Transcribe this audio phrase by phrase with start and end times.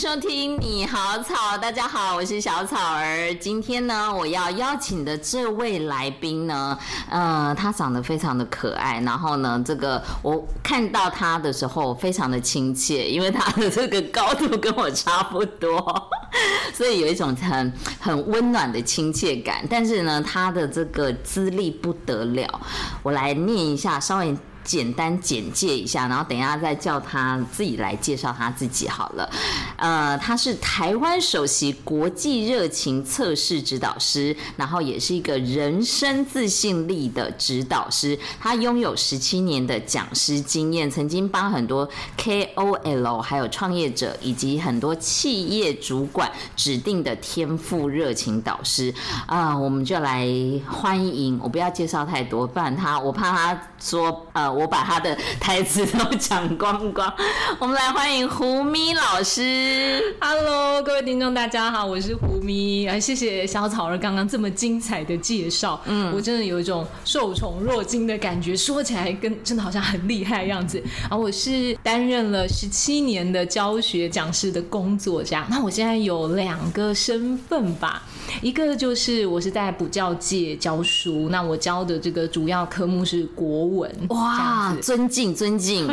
[0.00, 3.34] 收听你好草，大家好，我是小草儿。
[3.34, 6.78] 今天呢，我要邀请的这位来宾呢，
[7.10, 16.10] 呃，他长得非常的可爱，然后呢，这个我看到他的时候非常的亲切，因为他的这个高度跟我差不多，
[16.72, 19.62] 所以有一种很很温暖的亲切感。
[19.68, 22.60] 但是呢，他的这个资历不得了，
[23.02, 24.34] 我来念一下，稍微。
[24.62, 29.28] 简单简介一下，然后等一下再叫他自己来介绍他自己好了。
[29.76, 38.18] 呃，他是台湾首席国际热情测试指导师，然后也是一个人生自信力的指导师。
[38.38, 48.94] 他拥有十七年的讲师经验，曾经帮很多 KOL 还有创业者以及很多企业主管指定的天赋热情导师。
[49.26, 50.28] 啊、我们就来
[50.68, 51.40] 欢迎。
[51.42, 54.49] 我不要介绍太多，不然他我怕他说呃。
[54.52, 57.12] 我把他的台词都讲光光，
[57.58, 60.14] 我们来欢迎胡咪老师。
[60.20, 62.86] Hello，各位听众，大家好，我是胡咪。
[62.86, 70.82] 啊，谢谢小草儿刚刚这么精彩的介绍，嗯，我真的有一种受宠若惊的感觉，说起来跟真的好像很厉害的样子。
[71.08, 78.02] 啊，我是担任了十七年的教学讲师的工作这样，那我现在有两个身份吧，
[78.42, 84.50] 一个就是我是在补教界教书，那我教的这个主要科目是国文，哇。
[84.50, 85.86] 啊，尊敬尊敬，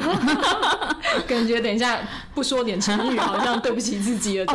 [1.27, 1.99] 感觉等一下
[2.33, 4.45] 不说点成语，好像对不起自己了。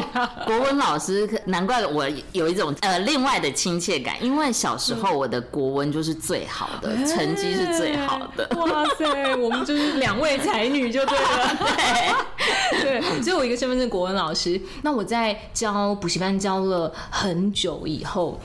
[0.47, 8.49] 国文老师，难怪我有一种呃另外的亲切感，因为小时候我的国文就是最好的，嗯、成绩是最好的。
[8.57, 11.57] 哇塞，我们就是两位才女就对了。
[11.59, 12.13] 对
[12.83, 18.41] 对，所以我一个身份证国文老师，那我在教补习班教了很久以后。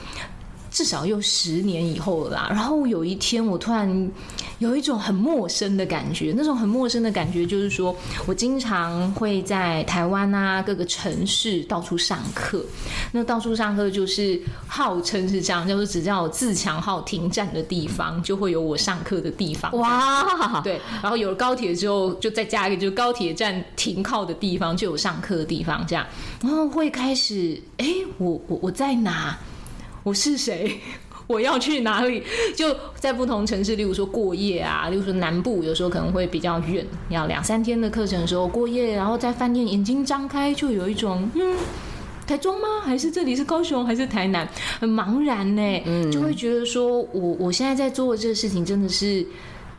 [0.78, 2.48] 至少又十年以后了啦。
[2.52, 4.12] 然后有一天，我突然
[4.60, 6.32] 有一种很陌生的感觉。
[6.38, 7.96] 那种很陌生的感觉，就是说
[8.28, 12.64] 我经常会在台湾啊各个城市到处上课。
[13.12, 19.76] 那到处上课就是号称是这样，就是只要有自强号停站的地方，就会有我上课的地方。
[19.76, 20.80] 哇，对。
[21.02, 25.84] 然后有了高铁之后，就再加一个，就是高铁站停靠的地方，就有上课的地方。
[25.88, 26.06] 这样，
[26.44, 27.88] 然后会开始，哎，
[28.20, 29.36] 我我我在哪？
[30.08, 30.80] 我是谁？
[31.28, 32.24] 我要去哪里？
[32.56, 41.58] 就在不同城市，例如说过夜啊，例如说南部，有时候可能会比较远，要两三天的课程的时候过夜，然后在饭店眼睛张开，就有一种嗯，
[42.26, 42.68] 台中吗？
[42.86, 43.86] 还是这里是高雄？
[43.86, 44.48] 还是台南？
[44.80, 49.26] 很茫然呢，嗯，就会觉得说我我现在在做的这个事情真的是。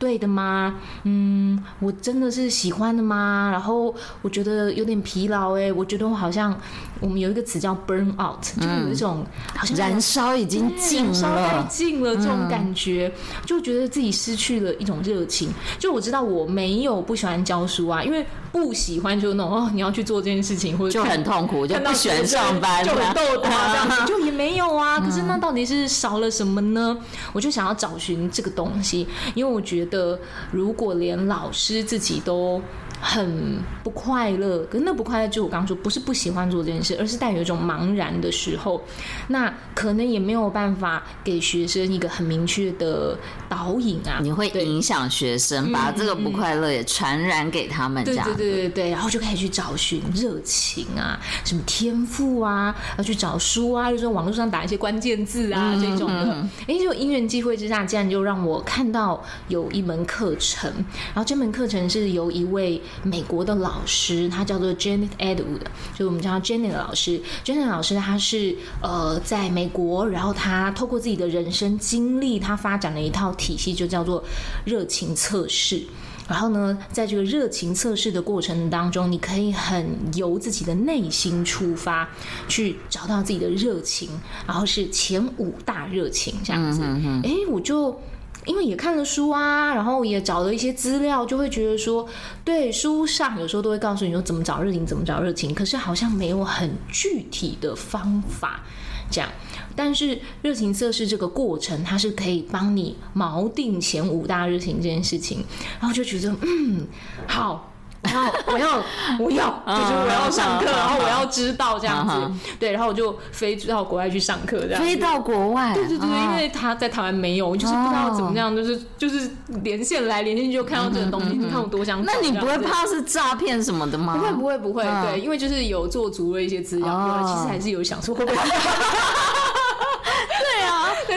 [0.01, 0.77] 对的吗？
[1.03, 3.49] 嗯，我真的是喜欢的吗？
[3.51, 6.57] 然后我觉得有点疲劳哎，我觉得我好像
[7.01, 13.13] 我们有一个词叫 burn out，就有一种好像燃烧已经尽了，燃烧太尽了这种感觉，
[13.47, 15.51] 就觉得自己失去了一种热情。
[15.79, 24.99] 就我知道我没有不喜欢教书啊，因为不喜欢就那种哦，你要去做这件事情，或者就很痛苦，就不喜欢上班，就很逗他这样子， 就也没有啊。
[25.01, 26.97] 可是那到底是少了什么呢？
[27.33, 30.19] 我就想要找寻这个东西，因为我觉得。
[30.51, 32.61] 如果连老师自己都
[33.01, 38.83] 很不快乐，可是那不快乐就我刚刚说，不是不喜欢做这件事，而是带有一种茫然的时候，
[39.29, 43.17] 那可能也没有办法给学生一个很明确的
[43.49, 44.19] 导引啊。
[44.21, 48.25] 你会影响学生，把这个不快乐也传染给他们，这样。
[48.27, 56.45] 对对对对对，然后就开始去找寻热情啊，什么天赋啊，要去找书啊，就是网络上打一些关键字啊这种的。
[56.67, 60.71] 哎，就因缘际会之下，竟然就让我看到有一门课程，
[61.15, 62.83] 然后这门课程是由一位。
[63.03, 65.61] 美国的老师，他叫做 Janet Edwood，
[65.95, 67.21] 就我们叫他 Janet 老师。
[67.45, 74.23] Janet 老师，他是呃在美国，然后他透过自己的人生经历，他发展了一套体系，就叫做
[74.65, 75.83] 热情测试。
[76.29, 82.09] 然后呢，在这个热情测试的过程当中，你可以很由自己的内心出发，
[82.49, 84.11] 去找到自己的热情，
[84.47, 86.83] 然后是前五大热情这样子。
[87.25, 87.99] 哎，我就。
[88.49, 92.09] 因为也看了书啊，然后也找了一些资料，就会觉得说，
[92.45, 98.63] 对，书上有时候都会告诉你说怎么找热情，怎么找热情，可是好像没有很具体的方法
[99.11, 99.31] 这样。
[99.77, 105.45] 但是热情测试这个过程，它是可以帮你锚定前五大热情这件事情，
[105.79, 106.87] 然后就觉得嗯，
[107.29, 107.73] 好。
[108.03, 108.83] 然后我要，
[109.19, 114.81] 我要，就是我要上课，然后我要知道这样子，对，然后我就飞到国外去上课，这样。
[114.81, 119.29] 飞到国外，对对对，因为他在台湾没有，就是不知道怎么样，就是就是
[119.63, 122.05] 连线来连线去就看到这个东西，你看我多想。
[122.05, 124.17] 那你不会怕是诈骗什么的吗？
[124.17, 128.39] 不会不会不会，对，因为就是有做足了一些资料，其实还是有想说会不会。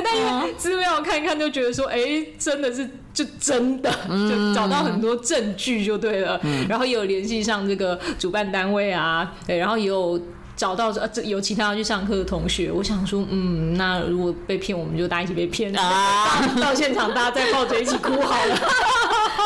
[0.03, 6.39] 但因为资料看一看，就觉得说，哎、欸，真的是就真的，就找到很多证据就对了。
[6.43, 10.21] 嗯、然后也有联系上这个主办单位啊，对，然后也有。
[10.53, 16.47] 找到这这有其他要去上课的同学，我想说，嗯，那如果被骗，我们就大家一起被骗啊！
[16.61, 18.59] 到现场大家再抱着一起哭好了。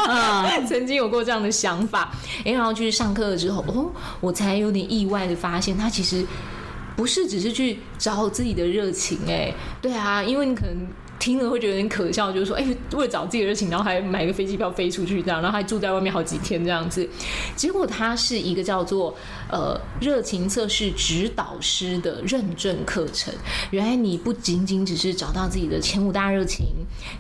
[0.10, 2.12] 嗯 曾经有过这样的想法，
[2.44, 6.26] 哎，然后去上课了之后，哦，我才有点意外的发现，他其实
[6.96, 10.88] 不是只是去找自己的热情，哎，对啊，因为你可能。
[11.18, 17.08] 听了会觉得有点可笑，就是说，哎、欸，为了找自己的热情，然后还买个飞机票飞出去，这样，然后还住在外面好几天这样子。
[17.56, 19.16] 结果他是一个叫做
[19.50, 23.34] 呃热情测试指导师的认证课程。
[23.72, 26.68] 原来你不仅仅只是找到自己的前五大热情，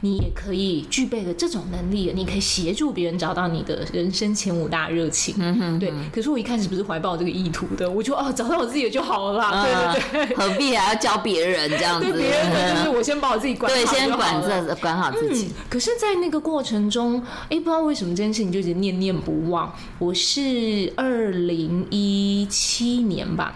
[0.01, 5.36] 你也可以具备了这种能力，你可以协助别人找到你的人生前五大热情。
[5.39, 5.91] 嗯哼，对。
[6.13, 9.51] 可是我一开始不是怀抱这个意图的，我就哦找到我自己的就好了啦。
[9.53, 12.12] 嗯、对对对，何必还要教别人这样子？
[12.12, 13.94] 对别人的就是我先把我自己管好。
[13.94, 15.48] 先管这管好自己。
[15.48, 19.74] 嗯，可是，在那个过程中，哎，不知道为什么这件事情就一直念念不忘。
[20.00, 23.56] 我是二零一七年吧，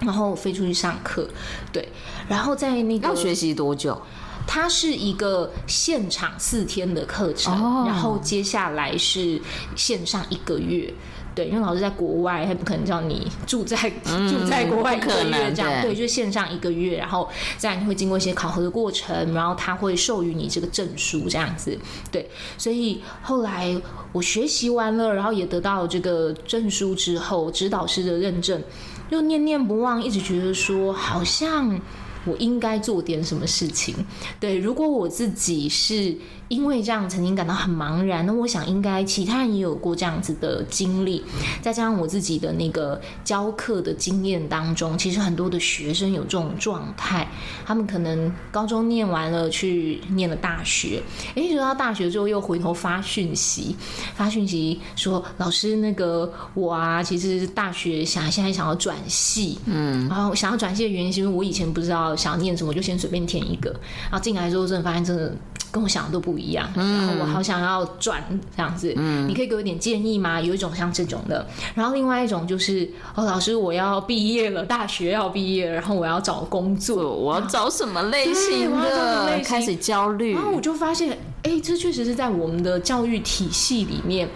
[0.00, 1.28] 然后飞出去上课，
[1.72, 1.88] 对，
[2.28, 4.00] 然后在那个要学习多久？
[4.46, 9.38] 它是一个现场四天的课程，哦，然后接下来是
[9.76, 10.94] 线上一个月。
[11.38, 13.76] 对，因为老师在国外，他不可能叫你住在、
[14.06, 15.82] 嗯、 住在国外一个月这样。
[15.82, 21.78] 对，就线上一个月，然后再会经过一些考核的过程，然后他会授予你这个证书这样子。
[22.10, 23.80] 对，所以后来
[24.10, 28.60] 我学习完了，然后也得到这个证书之后，指导师的认证，
[29.08, 31.80] 就念念不忘，一直觉得说好像
[32.24, 33.94] 我应该做点什么事情。
[34.40, 36.16] 对，如果我自己是。
[36.48, 41.22] 因为这样曾经感到很茫然，那我想应该其他人也有过这样子的经历，
[41.60, 47.28] 再加上我自己的那个教课的经验当中，其实很多的学生有这种状态，
[47.66, 51.02] 他们可能高中念完了去念了大学，
[51.34, 53.76] 诶，一直到大学之后又回头发讯息，
[54.14, 63.70] 发讯息说老师那个我啊，其实大学想现在想要转系，嗯，然后想要转系的原因是因为我以前不知道想要念什么，就先随便填一个，
[64.10, 65.34] 然后进来之后真的发现真的。
[65.78, 68.20] 跟我想的都不一样，然后我好想要转
[68.56, 70.40] 这样子，嗯，你可以给我一点建议吗？
[70.40, 71.46] 有一种像这种的，
[71.76, 79.40] 然后另外一种就是，哦，老师，我要毕业了，大学要毕业，然后我要找工作，我要找什么类型的？
[79.44, 81.10] 开始焦虑，然后我就发现，
[81.44, 84.28] 哎、欸，这确实是在我们的教育体系里面，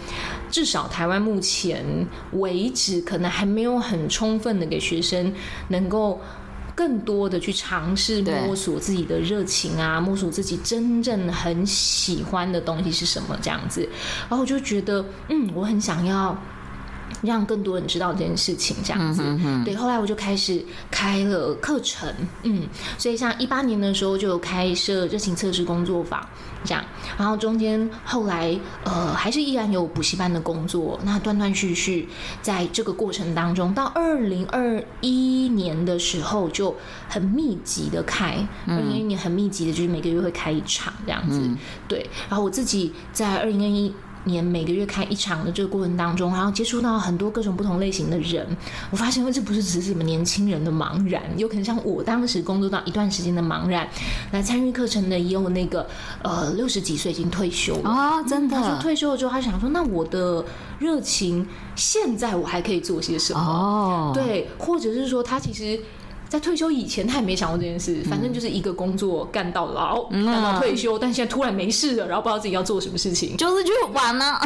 [0.49, 1.85] 至少台湾目前
[2.35, 5.35] 为止，可能还没有很充分的给学生
[5.67, 6.21] 能够。
[6.75, 13.89] 更多的去尝试摸索自己的热情啊，摸索自己真正很喜欢的东西是什么这样子，
[14.29, 16.37] 然后我就觉得，嗯，我很想要。
[17.23, 19.75] 让更多人知道这件事情，这样子，嗯、哼哼对。
[19.75, 26.25] 后来我就开始开了课程，嗯，所以像一八年的时候就有开设热情测试工作坊，
[26.65, 26.85] 这样。
[27.17, 32.09] 然后中间后来呃还是依然有补习班的工作，那断断续续
[32.43, 36.75] 在这个过程当中，到二零二一年的时候就
[37.09, 38.37] 很密集的开，
[38.67, 42.05] 二零二一年很密集的就是每个月会开一场这样子，嗯、对。
[42.29, 43.95] 然后我自己在二零二一。
[44.25, 48.47] 年每个月开一场的这个过程当中，然后接触到很多各种不同类型的人，
[48.91, 53.89] 我发现这不是只是什么年轻人的茫然，有可能像我当时工作到一段时间的茫然，
[54.31, 55.87] 来参与课程的也有那个
[56.23, 58.57] 呃六十几岁已经退休了啊、哦，真的。
[58.57, 60.45] 他说退休了之后，他想说，那我的
[60.79, 63.41] 热情现在我还可以做些什么？
[63.41, 65.81] 哦，对，或者是说他其实。
[66.33, 68.03] 在退休以前，他也没想过这件事。
[68.09, 70.99] 反正就是一个工作干到老，干到退休。
[70.99, 74.39] 但现在突然没事了，然后不知道自己要做什么事情，就是去玩呢。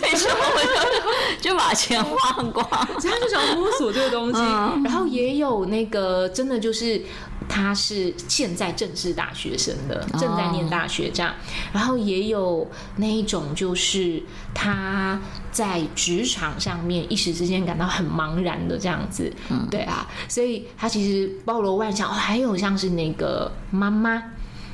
[0.00, 2.64] 退休我就就把钱花光，
[3.00, 4.40] 所以他就想摸索这个东西。
[4.84, 7.02] 然后也有那个真的就是。
[7.48, 11.34] 他是现在正是大学生的，正在念大学这样，
[11.72, 14.22] 然后也有那一种，就是
[14.54, 15.20] 他
[15.50, 19.32] 在职场上面一时之间感到很茫然的这样子，
[19.70, 24.22] 对啊，所以他其实包罗万象，哦，还有像是那个妈妈。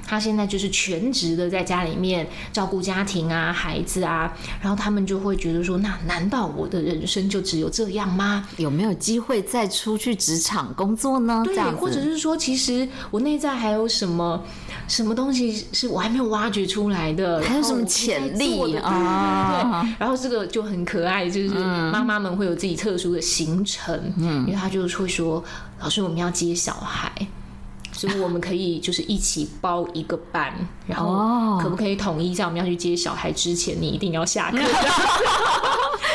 [0.08, 8.48] 他现在就是全职的在家里面照顾家庭啊、孩子啊，然后他们就会觉得说：那难道我的人生就只有这样吗？
[8.56, 11.42] 有没有机会再出去职场工作呢？
[11.44, 14.42] 对，或者是说，其实我内在还有什么
[14.88, 17.42] 什么东西是我还没有挖掘出来的？
[17.42, 19.82] 还有什么潜力啊？
[19.84, 19.94] 对。
[19.98, 25.44] 然后这个就很可爱，就是妈妈们会有自己特殊的行程，嗯，因为他就会说：
[25.80, 27.12] 老师，我们要接小孩。
[27.98, 30.54] 所以我们可以就是一起包一个班，
[30.86, 34.58] 然后可不可以统一在我们要去接小孩之前，你一定要下课？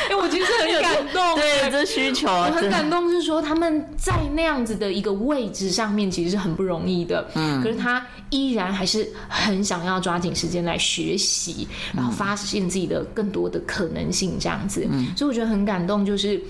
[0.10, 1.36] 哎，我其实很感动。
[1.36, 7.28] 对，这需求我很感动，是说他们在那样子的一个位置上面，其实是很不容易的。
[7.36, 14.88] 嗯，可是他依然还是很想要抓紧时间来学习，然后发现自己的更多的可能性，这样子。
[14.90, 16.42] 嗯，所以我觉得很感动，就是。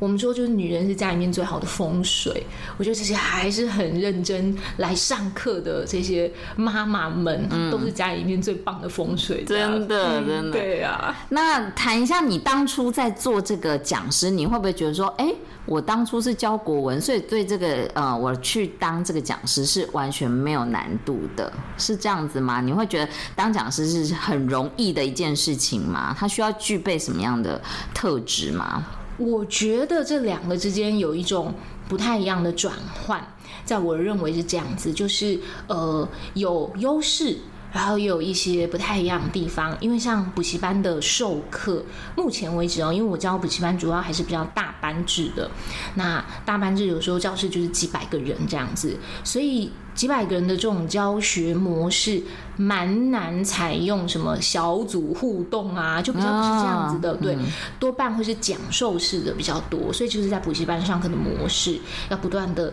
[0.00, 2.44] 我们说，就是女人是家里面最好的风水。
[2.76, 9.44] 我觉得这些还是很认真来上课的这些妈妈们，嗯、都是家里面最棒的风水。
[9.44, 10.50] 真的， 真的。
[10.50, 11.14] 对啊。
[11.28, 15.30] 那谈一下，你当初在做这个讲师，你会不会觉得说，哎，
[15.66, 22.62] 我当初是教国文，所以对这个呃，我去当这个讲师是完全没有难度的，是这样子吗？
[22.62, 26.16] 你会觉得当讲师是很容易的一件事情吗？
[26.18, 27.60] 他需要具备什么样的
[27.92, 28.82] 特质吗？
[29.20, 31.52] 我觉得这两个之间有一种
[31.86, 33.22] 不太一样的转换，
[33.66, 37.36] 在我认为是这样子，就是呃有优势，
[37.72, 39.76] 然后也有一些不太一样的地方。
[39.80, 41.84] 因为像补习班的授课，
[42.16, 45.50] 目前为止哦，因为我教补习班主要还是比较大班制的，
[45.94, 49.70] 那大班制有时候教室就是几百个人这样子，所以。
[49.92, 52.22] 几百个人的这种教学模式，
[52.56, 57.14] 蛮难采用什么小组互动啊，就比较不是这样子的。
[57.16, 57.36] 对，
[57.78, 62.72] 多半会是讲授式的比较多，所以就是在补习班上课的模式，要不断的。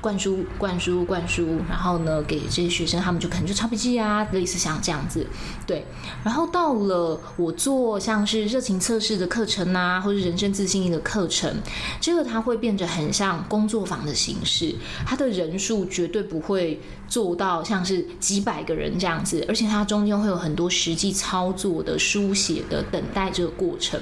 [0.00, 5.26] 灌输、灌输、灌输，然后呢，给这些学生，他们就可能就抄笔记啊，类似像这样子，
[5.66, 5.84] 对。
[6.24, 11.54] 然后到了我做像是热情测试的课程啊，或者人生自信力的课程，
[12.00, 24.00] 这个它会变得很像工作坊的形式，它的人数绝对不会做到像是几百个人这样子，而且它中间会有很多实际操作的、书写的、等待这个过程。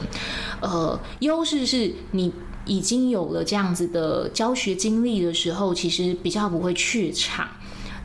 [0.60, 2.32] 呃，优势是你。
[2.68, 7.48] 已经有了这样子的教学经历的时候，其实比较不会怯场，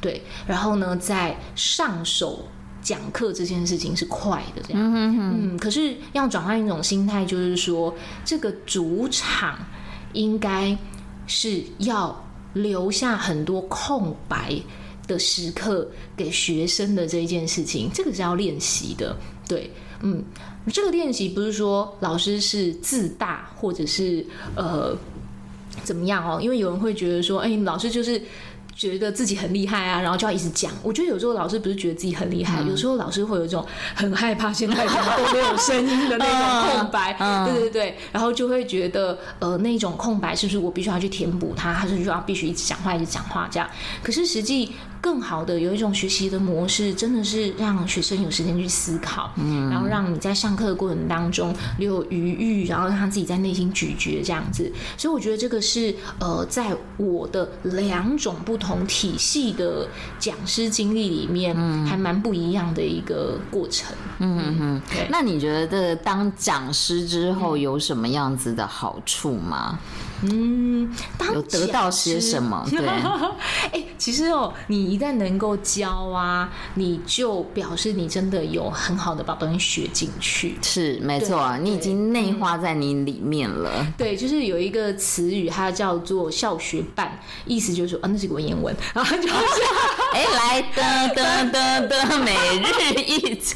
[0.01, 0.23] 对。
[0.47, 2.45] 然后呢，在上手
[2.81, 4.81] 讲课这件事情是快的，这样。
[4.81, 5.37] 嗯哼哼。
[5.37, 7.93] 嗯，可是要转换一种心态，就是说，
[8.23, 9.59] 这个主场
[10.13, 10.75] 应该
[11.27, 14.55] 是要留下很多空白
[15.05, 19.15] 的时刻给学生的这一件事情，这个是要练习的，
[19.47, 19.69] 对。
[20.01, 20.23] 嗯。
[20.71, 24.95] 这个练习不是说老师是自大，或者是呃
[25.83, 26.39] 怎么样哦？
[26.41, 28.21] 因为有人会觉得说，哎，老师就是。
[28.75, 30.71] 觉得自己很厉害啊，然后就要一直讲。
[30.81, 37.15] 我觉得有时候老师不是觉得自己很厉害，嗯、有时候老师会有一种很害怕现在都没有声音的那种空白。
[37.19, 43.69] 嗯、对对对，然后就会觉得呃那种空白是不是我必须要去填补它，还是说要必须一直讲话一直讲话这样？
[44.01, 44.71] 可是实际
[45.03, 54.71] 更好的有一种学习的模式，真的是让学生有时间去思考，嗯，然后让你在上课的过程当中留有余裕，然后让他自己在内心咀嚼这样子。
[54.97, 58.87] 所以我觉得这个是呃在我的两种不同。
[58.93, 59.87] 体系的
[60.19, 61.55] 讲师经历里面，
[61.85, 63.93] 还蛮不一样的一个过程。
[64.19, 64.81] 嗯嗯嗯。
[65.09, 69.79] 那你觉得当讲师之后有什么样子的好处吗？
[69.79, 70.12] 嗯，
[71.33, 72.65] 有得到些什么？
[72.69, 72.79] 对，
[73.71, 80.55] 哎，其实哦，你一旦能够教啊，你就表示你真的有很好的把东西学进去。
[80.61, 83.85] 是，没错，你已经内化在你里面了。
[83.97, 89.33] 对，就是有一个词语，它叫做“校学伴”，意思就是说，啊，那是个文言文，然后就是，
[90.13, 93.55] 哎，来的的的的每日一词，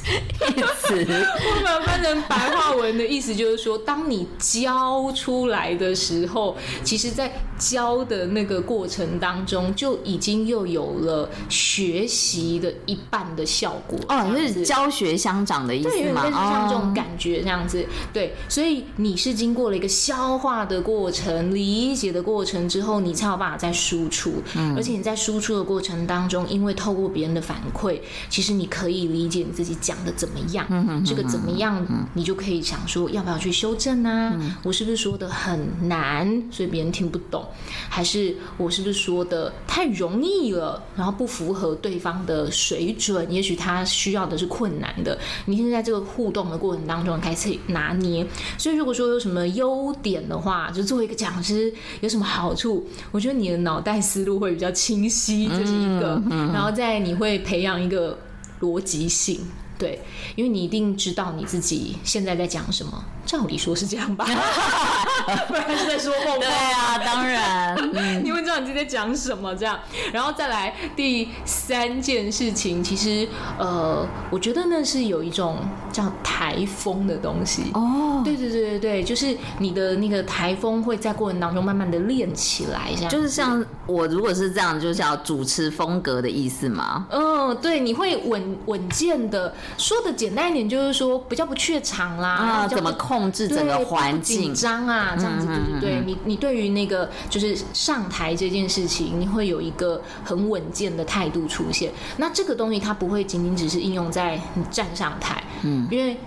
[0.55, 6.56] 一词， 我把它翻成白话文的意思就是说，当你教出来的时候。
[6.83, 16.23] 其实，在教的那个过程当中，就已经又有了学习的一半的效果哦，就是教学相长的意思吗？
[16.23, 17.81] 对，像这种感觉这样子。
[17.81, 24.41] 哦、对，所以你是经过了一个消化的过程、理解的过程之后，你才有办法再输出。
[24.55, 27.99] 嗯，而且你在输出的过程当中，因为透过别人的反馈，
[28.29, 30.65] 其实你可以理解你自己讲的怎么样。
[30.69, 34.33] 嗯嗯，这个怎么样，你就可以想说，要不要去修正啊？
[34.35, 36.46] 嗯、我是不是说的很难？
[36.51, 37.45] 所以别人听不懂，
[37.89, 43.31] 还是我是不是说的太容易了，然后不符合对方的水准？
[43.31, 45.17] 也许他需要的是困难的。
[45.45, 48.25] 你现在在这个互动的过程当中开始拿捏。
[48.57, 52.87] 所以如果说有什么优点的话，就作为一个讲师有什么好处？
[53.11, 56.21] 我觉得你的脑袋思路会比较清晰，这是一个。
[56.53, 58.17] 然后再你会培养一个
[58.61, 59.41] 逻辑性。
[59.79, 60.01] 对，
[60.35, 64.25] 因为你一定知道你自己现在在讲什么，照理说是这样吧？
[65.47, 66.37] 不然是在说梦话。
[66.39, 69.77] 对啊，当然， 嗯、你会知道你自己在讲什么这样。
[70.11, 73.27] 然后再来第三件事情，其实
[73.59, 75.57] 呃，我觉得那是有一种
[75.91, 78.21] 叫台风的东西哦。
[78.25, 83.11] 对对对对对，就是你的那个台风会在过程当中慢慢的练起来，这样。
[83.11, 87.05] 就是像我如果是这样，就是叫主持风格的意思吗？
[87.11, 87.27] 嗯。
[87.37, 89.53] 嗯，对，你会稳稳健的。
[89.77, 96.03] 说的简单一点，就是说比较不怯场啦，啊，怎么控制整个环境，紧张啊，这样子，对对对。
[96.05, 101.91] 你你对于那个就是上台这件事情，你会有一个很稳健的态度出现。
[102.17, 106.17] 那这个东西它不会仅仅只是应用在你站上台，嗯，因为。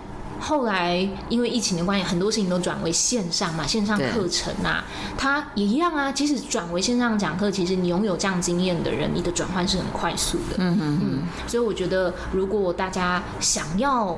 [0.43, 4.83] 后来因为疫情的关系，很多事情都转为线上嘛，线上课程啊，
[5.15, 6.11] 它也一样啊。
[6.11, 10.55] 即使转为线上讲课，其实你拥有这样经验的人，你的转换是很快速的。
[10.57, 11.19] 嗯嗯嗯。
[11.45, 14.17] 所以我觉得，如果大家想要。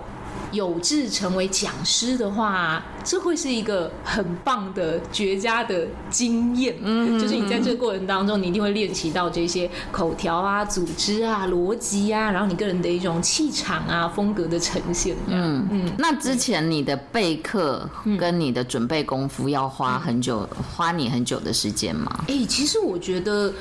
[0.54, 6.76] 有志成为讲师的话，这会是一个很棒的、绝佳的经验。
[6.82, 15.16] 嗯，就是你在这个过程当中，你一定会练习到这些口条啊、组织啊、逻辑啊，然后你个人的一种气场啊、风格的呈现。
[15.28, 15.92] 嗯嗯。
[15.98, 22.24] 那之前你的备课跟你的准备功夫要花很久，嗯、花你很久的时间吗？
[22.28, 23.52] 哎、欸，其实我觉得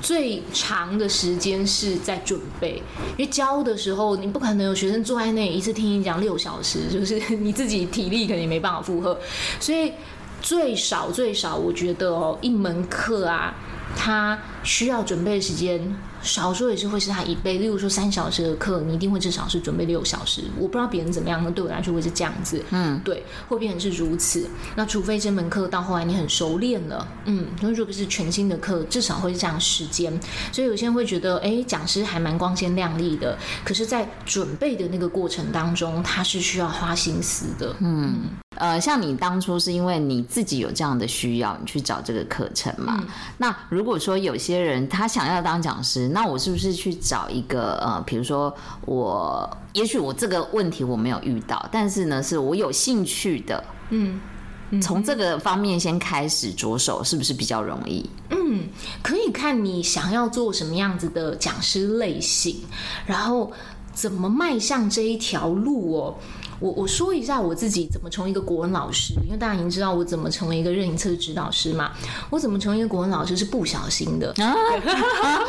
[0.00, 2.82] 最长的时间是在准备，
[3.16, 9.18] 因为教的时候你不可能有学生坐在那里一次听你讲六小时就是 你自己体力肯定没办法负荷，
[9.60, 9.92] 所以
[10.40, 13.54] 最少最少，我觉得哦，一门课啊，
[13.94, 15.78] 它需要准备的时间。
[16.22, 20.42] 少说也是会是他一倍，例如说三小时的课，你一定会至少是准备六小时。
[20.58, 22.62] 我不知道别人怎么样，那对我来说会是这样子。
[22.70, 24.48] 嗯，对，会变成是如此。
[24.76, 30.12] 那除非这门课到后来你很熟练了，嗯，那如果是全新的课，至少会是这样时间。
[30.52, 37.74] 所以有些人会觉得，哎，讲师还蛮光鲜亮丽的，可是，在准备的那个过程当中，他是需要花心思的。
[37.80, 38.20] 嗯，
[38.60, 42.98] 呃，像你当初是因为你自己有这样的需要，你去找这个课程嘛？
[43.00, 43.06] 嗯，
[43.38, 54.20] 那如果说有些人他想要当讲师，那我是不是去找一个呃，比如说我，也许我这个问题我没有遇到，但是呢，是我有兴趣的，嗯，
[54.82, 58.08] 从这个方面先开始着手，是不是比较容易？
[58.28, 58.68] 嗯，
[59.02, 62.56] 可以看你想要做什么样子的讲师类型，
[63.06, 63.50] 然后
[63.94, 66.14] 怎么迈向这一条路哦。
[66.60, 71.90] 我我说一下我自己怎么成为一个国文老师，因为大家已经知道我怎么成为一个热音社的指导师嘛。
[72.28, 74.54] 我怎么成为一个国文老师是不小心的啊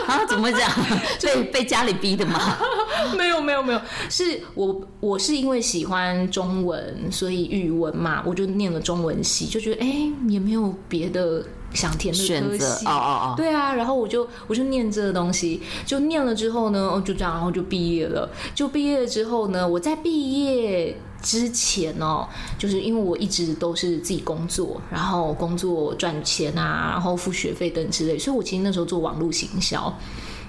[0.08, 0.26] 啊！
[0.26, 0.72] 怎么讲？
[1.22, 2.58] 被被家里逼的吗？
[3.18, 18.30] 没有没有没有，是我我是因为喜欢中文，所以语文嘛，我就念了中文系，就觉得哎、欸、也没有别的想填的科系哦哦哦，对啊，然后我就我就念这个东西，就念了之后呢，哦就这样，然后就毕业了。
[18.54, 20.98] 就毕业了之后呢，我在毕业。
[21.24, 29.96] 之前哦，就是因为我一直都是自己工作，然后工作赚钱啊，然后付学费等之类，所以我其实那时候做网络行销，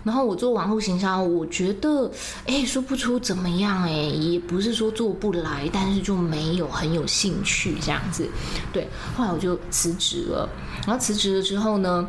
[0.04, 2.10] 然后我做网络行销，我觉得
[2.46, 8.28] 哎，说不出怎么样哎，也不是说做不来，但是就没有很有兴趣这样子，
[8.72, 10.48] 对，后来我就辞职了，
[10.86, 12.08] 然后辞职了之后呢，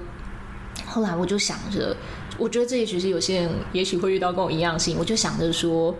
[0.85, 1.95] 后来我就想着，
[2.37, 5.95] 我觉得这也许是有些人也许会遇到跟我一样的事情，我就想着说。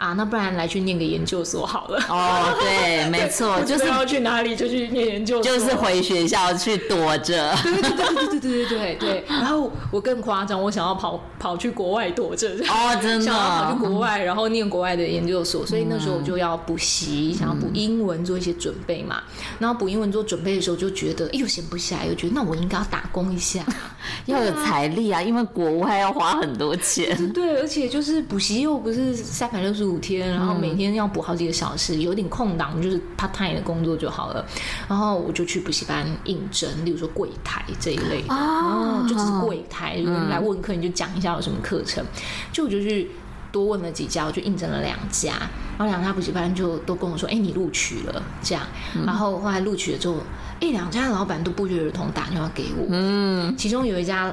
[0.00, 2.02] 啊，那不然来去念个研究所好了。
[2.08, 7.54] 哦，对， 没错，就是要去哪里就去念研究所，就是回学校去躲着。
[7.62, 9.24] 对对对对对对对对对。
[9.28, 12.48] 然后我更夸张，我想要跑跑去国外躲着。
[12.70, 13.20] 哦，真的。
[13.30, 19.22] 想要跑去国外，然后念国外的研究所，所以那时候我就要补习，想要补英文做一些准备嘛。
[19.58, 23.62] 然后补英文做准备的时候，就觉得又闲不下来，又觉得那我应该要打工一下，
[24.24, 27.30] 要有财力啊，因为国外要花很多钱。
[27.34, 29.89] 对，而且就是补习又不是三百六十五。
[29.90, 34.44] 五天，然后每天要补好几个小时，有点空档就是 part time 的工作就好了。
[34.88, 42.04] 然后我就去补习班应征，例如说柜台这一类的，哦，就只是柜台，如果你来问课，你就讲一下有什么课程。
[42.52, 43.10] 就我就去
[43.52, 45.32] 多问了几家，我就应征了两家，
[45.76, 48.64] 然后两家补习班就都跟我说：“哎，你录取了。”这样，
[49.04, 50.16] 然后后来录取了之后，
[50.60, 52.86] 哎，两家老板都不约而同打电话给我。
[52.90, 54.32] 嗯，其中有一家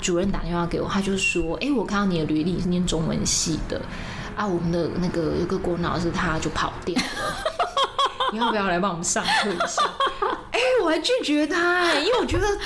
[0.00, 3.80] 主任打电话给我，他就说：“哎，我看到你的履历是念中文系的。”
[4.36, 7.02] 啊，我们的那个有个国老师，他就跑掉了。
[8.32, 9.82] 你要不要来帮我们上课一下？
[10.50, 12.46] 哎、欸，我还拒绝他，因为我觉得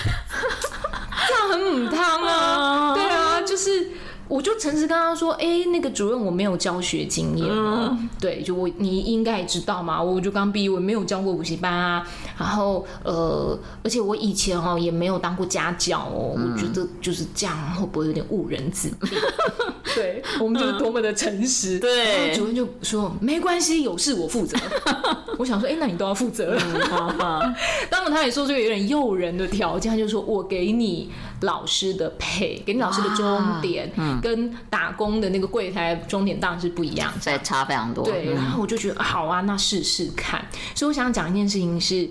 [1.29, 2.95] 这样很母汤啊。
[2.99, 3.91] 对啊，就是。
[4.29, 12.07] 我就诚实跟他说：“哎、欸，那个主任，我没有教学经验、嗯、对，就我你应该也知道嘛，我就刚毕业，我没有教过补习班啊。
[12.39, 16.35] 然后呃，而且我以前哦也没有当过家教哦。
[16.37, 19.09] 嗯、我觉得就是这样，会不会有点误人子弟？
[19.95, 21.79] 对，我们就是多么的诚实。
[21.79, 24.59] 对，主任就说没关系，有事我负责。
[25.39, 26.59] 我想说，哎、欸，那你都要负责
[27.91, 31.11] 当然，他也说这个有点诱人的条件，他就说我给你
[31.43, 33.91] 老师的配，给你老师的钟点。
[33.97, 38.05] 嗯跟打工的那个柜台钟点当然是不一样，在差非常多。
[38.05, 40.45] 对，然后我就觉得好啊，那试试看。
[40.75, 42.09] 所以我想讲一件事情是，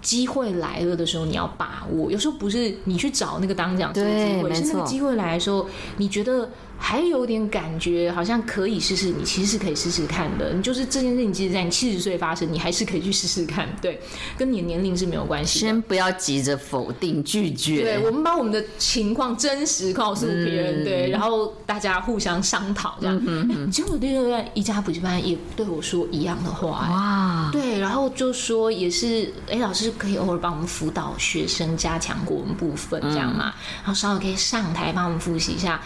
[0.00, 2.10] 机会来了的时候你要把握。
[2.10, 6.48] 有时候不是你去找那个当讲师的机会，是那个机会来的时候，你觉得
[6.84, 9.06] 还有点感觉，好像可以试试。
[9.06, 10.52] 你其实是可以试试看的。
[10.52, 13.68] 你就是这件事情，其实在你七十岁发生，你还是可以去试试看。
[13.80, 14.00] 对，
[14.36, 15.60] 跟你的年龄是没有关系。
[15.60, 17.82] 先不要急着否定拒绝。
[17.82, 23.22] 对，我们把我们的情况真实告诉别人，嗯、对，然后大家互相商讨这样。
[23.24, 23.70] 嗯。
[23.70, 26.88] 结果第二个一家补习班也对我说一样的话。
[26.90, 27.50] 哇。
[27.52, 33.50] 对，然后就说也是，哎，老师可以偶尔帮我们辅导学生，加强国文部分这样嘛？
[33.50, 35.80] 嗯、然后稍微可以上台帮我们复习一下。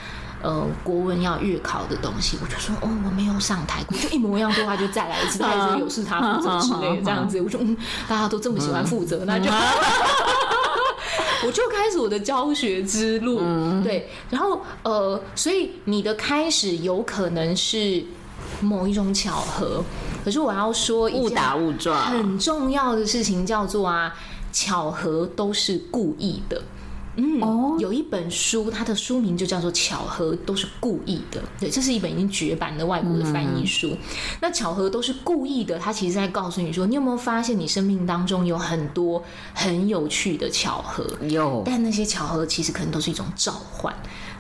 [0.46, 7.76] 呃，国文要月考的东西，我就说哦，我没有上台过， 就一模一样的话就再来一次，他还说有事他负责之类的这样子，我说嗯，
[8.09, 9.50] 大家都这么喜欢负责，那就
[11.44, 13.40] 我就开始我的教学之路，
[13.82, 18.04] 对，然后呃，所以你的开始有可能是
[18.61, 19.82] 某一种巧合，
[20.24, 24.14] 可是我要说误打误撞，很重要的事情叫做啊，
[24.52, 26.62] 巧合都是故意的。
[27.16, 31.40] 嗯，哦，有一本书，它的书名就叫做《巧合都是故意的》。
[31.59, 33.88] 对，这是一本已经绝版的外国的翻译书。
[33.88, 33.98] 嗯、
[34.42, 39.22] 那巧合都是故意的，它其实在告诉你说，你有没有发现你生命当中有很多
[39.55, 41.07] 很有趣的巧合？
[41.29, 43.94] 有，但那些巧合其实可能都是一种召唤。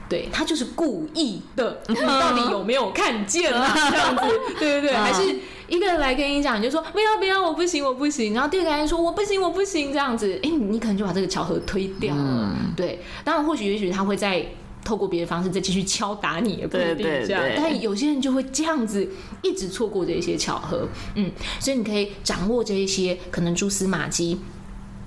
[0.08, 1.80] 对，它就是故意的。
[1.88, 3.72] 你到底有没有看见啊？
[3.74, 4.22] 这样子，
[4.58, 5.36] 对对对， 还是？
[5.68, 8.32] 一个人来跟你讲，你就说不要不要，我不行我不行。
[8.34, 12.22] 然后第二个人说我不行我不行，这样子，哎、欸，你可能就把这个巧合推掉了。
[12.22, 14.46] 嗯、对，当然或许也许他会再
[14.84, 17.42] 透过别的方式再继续敲打你，也不一定这样。
[17.42, 19.08] 对对对，但有些人就会这样子
[19.42, 20.88] 一直错过这些巧合。
[21.14, 24.38] 嗯，所以你可以掌握这一些可能蛛丝马迹。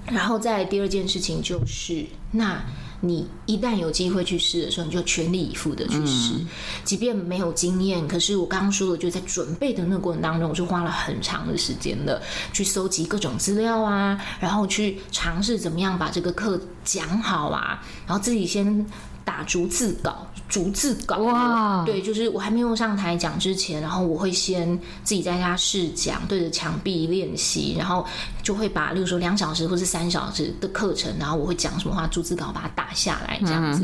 [0.08, 2.62] 然后再第二件事情就是那。
[3.02, 6.48] 你一旦有机会去试的时候，你就全力以赴的去试，嗯、
[6.84, 8.08] 即便没有经验。
[8.08, 12.22] 可是我刚刚说的，就在准备的那个过程当中，我就花了很长的时间的
[12.54, 18.86] 去搜集各种资料啊，然后去尝试怎么样把这个课讲好啊，然后自己先。
[19.26, 21.18] 打逐字稿，逐字稿。
[21.20, 28.06] 哇，对，就是我还没有上台讲之前，然后我会先自己在家试讲，对着墙壁练习，然后
[28.42, 33.84] 就会把，例如说两小时或是三小时的课程，然后我会讲什么话，逐字稿把它打下来，这样子，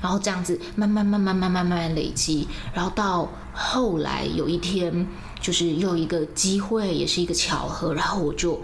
[0.00, 5.06] 然后这样子慢慢慢慢慢慢慢慢累积，然后到后来有一天，
[5.40, 8.58] 就是又一个机会，也是一个巧合，然后我就。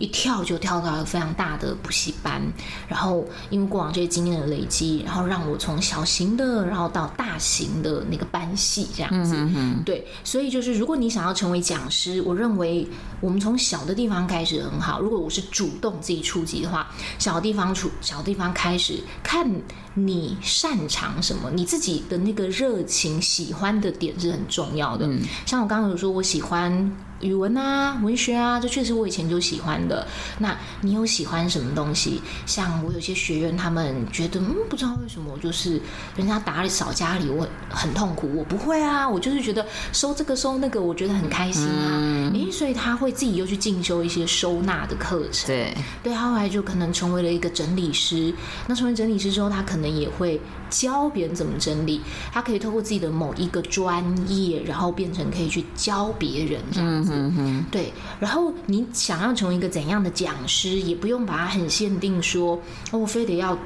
[0.00, 2.42] 一跳就跳到了非常大的补习班，
[2.88, 9.34] 然后因为过往这些经验的累积，然后让我从小型的，然后到大型的那个班系这样子。
[9.36, 9.82] 嗯哼。
[9.84, 12.88] 对，所以就是如果你想要成为讲师，我认为
[13.20, 15.00] 我们从小的地方开始很好。
[15.00, 19.46] 如果我是主动自己出击的话，小地方出，小地方开始，看
[19.92, 25.06] 你擅长什么，你自己的那个热情、喜欢的点是很重要的。
[25.06, 25.20] 嗯。
[25.44, 26.90] 像我刚刚有说，我喜欢。
[27.20, 30.06] 语文啊，文学啊，这确实我以前就喜欢的。
[30.38, 32.20] 那你有喜欢什么东西？
[32.46, 35.80] 像我有些学员，他们觉得嗯，不知道为什么，就是
[36.16, 38.30] 人家打理扫家里，我很痛苦。
[38.34, 41.98] 我不会啊，我就是觉得收这个收那个，我觉得很开心啊。
[42.00, 45.46] 嗯、诶，所以他会自己又去进修一些收纳的课程。
[45.46, 48.32] 对，对，他后来就可能成为了一个整理师。
[48.66, 52.00] 那成为整理师之后，他可能也会教别人怎么整理。
[52.32, 57.12] 他可以透过自己的某一个专业，然后变成可以去教别人这样子。
[57.12, 57.92] 嗯哼，对。
[58.18, 63.58] 然后你想要成为一个怎样的讲师，也不用把它很限定说，说哦，我非得要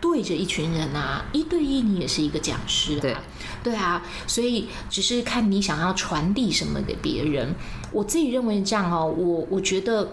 [0.00, 3.00] 对着一群人啊，一对一你也是一个讲师啊。
[3.00, 3.16] 对，
[3.62, 4.02] 对啊。
[4.26, 7.54] 所以只是看你想要传递什么给别人。
[7.90, 10.08] 我自己认为这样哦，我我觉得。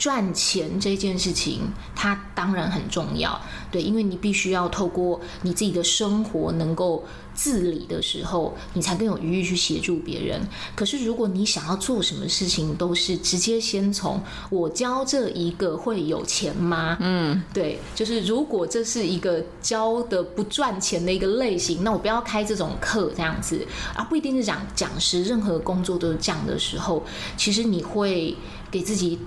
[0.00, 1.60] 赚钱这件事情，
[1.94, 3.38] 它当然很重要，
[3.70, 10.40] 对，因为你必须要透过你自己的生活能够自理的时候，你才更有余裕去协助别人。
[10.74, 16.96] 可是，如果你想要做什么事情，都是直接先从我教这一个会有钱吗？
[16.98, 27.04] 嗯，对，就是如果这是一个教的不赚钱的一个类型，那我不要开这种课这样子啊，不一定是讲讲师，任何工作都是这样的时候，
[27.36, 28.34] 其实你会
[28.70, 29.18] 给自己。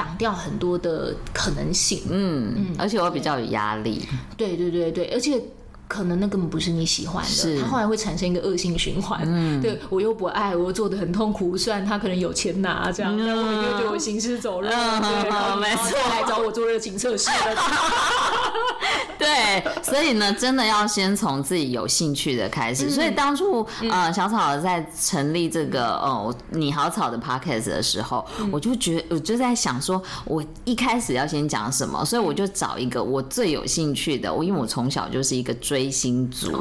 [0.00, 5.38] 挡掉很多的可能性，嗯嗯，而且我比较有压力，对对对对，而且
[5.86, 7.60] 可能那根本不是你喜欢的，是。
[7.60, 17.56] 它后来会产生一个恶性循环，嗯，对我又不爱，我又做的很痛苦，虽然他可能有钱拿，这样，那我就觉得我行尸走肉，对，没错，来找我做热情测试的。
[19.18, 22.88] 对，所以呢，真的要先从自己有兴趣的开始。
[22.90, 34.32] 所以当初呃，小草在成立这个哦你好草的 podcast 的时候，我就觉得我就在想说，我一开始要先讲什么，所以我就找一个我最有兴趣的。
[34.32, 36.52] 我因为我从小就是一个追星族，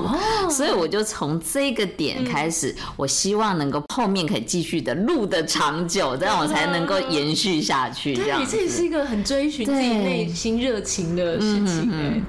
[0.49, 8.15] 所以我就从这个点开始，我希望能够后面可以继续的录的长久，这样我才能够延续下去。
[8.15, 11.78] 这样，这也是一个很追寻自己内心热情的事情。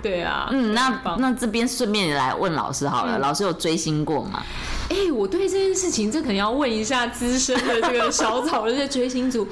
[0.03, 0.49] 对啊。
[0.51, 4.43] 嗯，那那这边顺便来问老师好了，嗯、老师有追星过吗？
[4.91, 9.47] 哎、欸，我对这件事情，这可能要问一下资深的这个小草的这些追星族。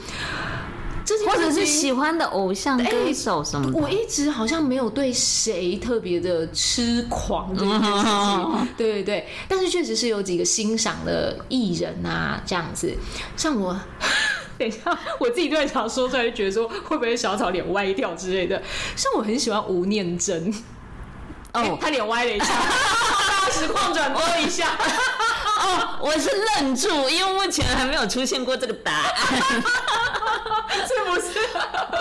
[1.26, 12.94] 或者是喜欢的偶像歌手什么的，我一直好像没有对谁特别的痴狂这件事情， 对对对，但是确实是有几个欣赏的艺人啊，这样子，
[13.38, 13.74] 像我，
[14.58, 18.60] 等一下，我自己突然想说出来，就觉得说会不会小草脸歪掉之类的，
[18.96, 20.52] 像我很喜欢吴念真，
[21.52, 24.76] 哦、欸，他脸歪了一下，大实况转播一下，
[25.60, 29.14] 哦，我是愣住，因为目前还没有出现过这个答案。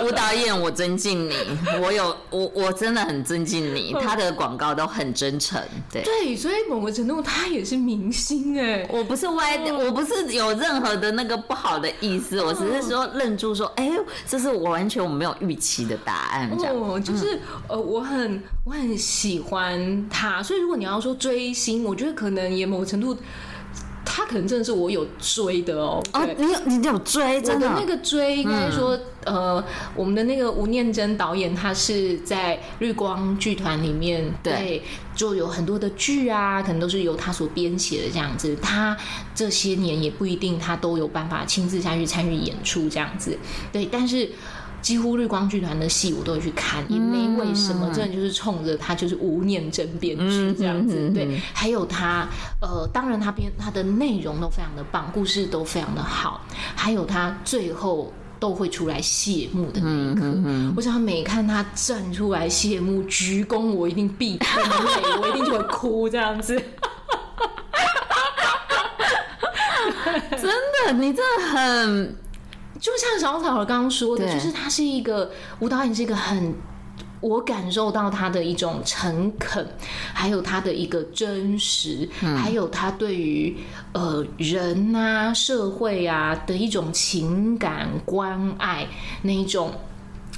[0.04, 0.48] 吴导演？
[0.58, 1.36] 我尊敬你，
[1.82, 3.94] 我有我我真的很尊敬你。
[4.02, 8.88] 他的广告都很真诚，对对，所以某个程度他也是明星哎。
[8.90, 13.92] 我不是歪，我不是有任何的那个不好的意思，我只是说愣住说，哎，
[14.28, 16.50] 这是我完全我没有预期的答案。
[16.58, 23.18] 这样，就是呃，我很我很喜欢他，所以如果你要说追星，我觉得可能也某个程度。
[24.08, 26.02] 他可能真的是我有追的哦。
[26.14, 27.68] 哦，你有你有追，真的。
[27.68, 29.64] 我的那个追应该说，嗯、呃，
[29.96, 34.82] 我们的那个吴念真导演，他是在绿光剧团里面，对，
[35.14, 38.56] 就有很多的剧啊，可能都是由他所编写的这样子。
[38.62, 38.96] 他
[39.36, 43.38] 这些年也不一定他都有办法亲自下去参与演出这样子，
[43.72, 44.30] 对，但是。
[44.88, 52.26] 几乎绿光剧团的戏我都会去看，也没为什么，真的就是冲着他就是吴念真编剧这样子，对，还有他，
[52.62, 56.40] 呃，当然他编他的内容都非常的棒，故事都非常的好，
[56.74, 66.56] 还有他最后都会出来谢幕的那一刻，我想每看他站出来谢幕鞠躬，我一定必喷泪，我一定就会哭这样子。
[70.32, 70.50] 真
[70.86, 72.16] 的，你真的很。
[72.88, 76.54] 就像小草儿刚刚说的，就是他是一个舞蹈演，是一个很
[77.20, 79.68] 我感受到他的一种诚恳，
[80.14, 83.58] 还有他的一个真实，嗯、还有他对于
[83.92, 88.88] 呃人啊、社会啊的一种情感关爱，
[89.24, 89.74] 那一种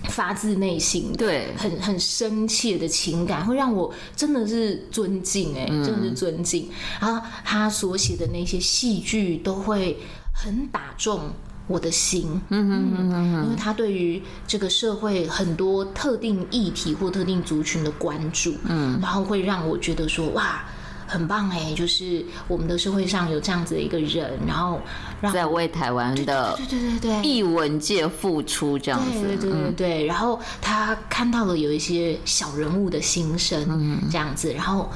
[0.06, 6.68] 发自内心、对很很深切的情感，会让我真的是尊敬哎、真的是尊敬。
[7.00, 10.00] 然后他所写的那些戏剧都会
[10.34, 11.20] 很打中。
[11.70, 20.64] 我的心，嗯嗯嗯嗯，因为他对于这个社会很多特定议题或特定族群的关注，嗯，然后会让我觉得说哇，
[21.06, 24.82] 很棒哎，就是我们的社会上有这样子的一个人，然后
[25.22, 34.90] 让在为台湾的对对对对艺文界付出这样子，对对对对，然后他看到了有一些小人物的心声，嗯，这样子，然后。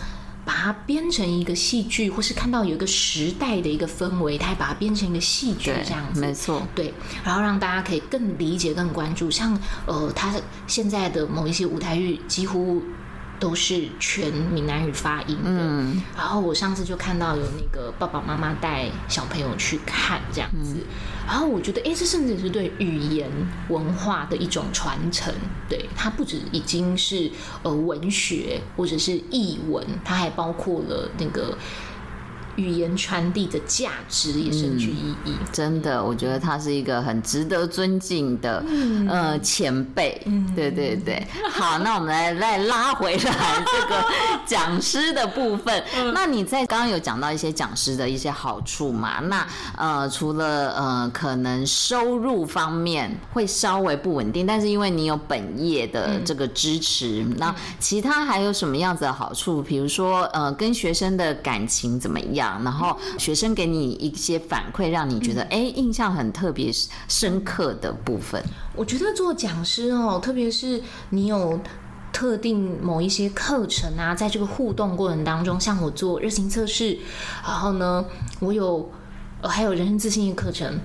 [0.46, 9.32] 把它编成一个戏剧，或是看到有一个时代的一个氛围，他还把它编成一个戏剧这样子，没错，对，然后让大家可以更理解、更关注。
[9.32, 10.34] 像呃，他
[10.68, 12.82] 现在的某一些舞台剧几乎。
[13.44, 20.84] 都是全闽南语发音的，嗯、然后我上次就看到有那个爸爸妈妈带小朋友去看这样子，嗯、
[21.28, 23.30] 然后我觉得，哎，这甚至是对语言
[23.68, 25.34] 文化的一种传承，
[25.68, 27.30] 对，它不止已经是
[27.64, 31.58] 呃文学或者是译文，它还包括了那个。
[32.56, 40.22] 语言传递的价值也深具意义，嗯，真的，我觉得他是一个很值得尊敬的，嗯、呃前辈。
[40.26, 44.04] 嗯、对对对，好，那我们来再拉回来这个
[44.46, 45.84] 讲师的部分。
[45.98, 49.20] 嗯、那你在刚刚有讲到一些讲师的一些好处嘛？
[49.22, 59.62] 那呃，除了呃可能收入方面会稍微不稳定，但是因为你有本业的这个支持，嗯、那其他还有什么样子的好处？
[59.62, 62.43] 比如说呃，跟学生的感情怎么样？
[62.64, 66.72] 然后学生给你一些反馈，让你觉得哎，印象很特别
[67.08, 68.44] 深刻的部分。
[68.76, 71.60] 我觉得做讲师哦，特别是你有
[72.12, 76.98] 特定某一些课程啊，在这个互动过程当中，像我做热情测试，
[77.44, 78.06] 然后呢，
[78.40, 78.92] 我有
[79.42, 80.80] 还有人生自信的课程。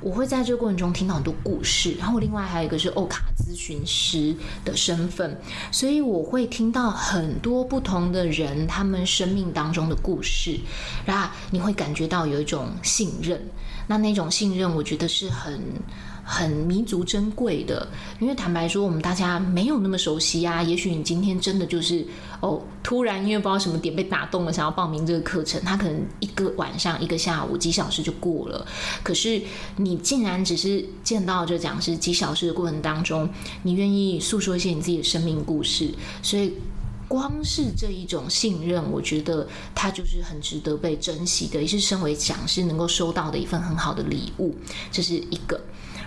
[0.00, 4.34] 我会在这个过程中听到很多故事，然后另外还有一个是欧卡咨询师
[4.64, 5.36] 的身份，
[5.72, 10.58] 所以我会听到很多不同的人他们生命当中的故事，
[11.04, 13.40] 然后你会感觉到有一种信任，
[13.86, 15.60] 那那种信任我觉得是很。
[16.30, 17.88] 很弥足珍贵的，
[18.20, 20.62] 因为坦白说，我们大家没有那么熟悉啊。
[20.62, 22.06] 也许你今天真的就是
[22.40, 28.66] 哦，突然因为不知道什么点被打动了，想要报名这个课程，他可能一个晚上、一个下午、几小时就过了。
[29.02, 29.40] 可是
[29.76, 33.26] 你竟然只是见到这讲师几小时的过程当中，
[33.62, 35.90] 你愿意诉说一些你自己的生命故事，
[36.22, 36.52] 所以
[37.08, 44.54] 光是这一种信任，我觉得他就是很值得被珍惜的，也是身为讲师能够收到的一份很好的礼物。
[44.92, 45.58] 这是一个。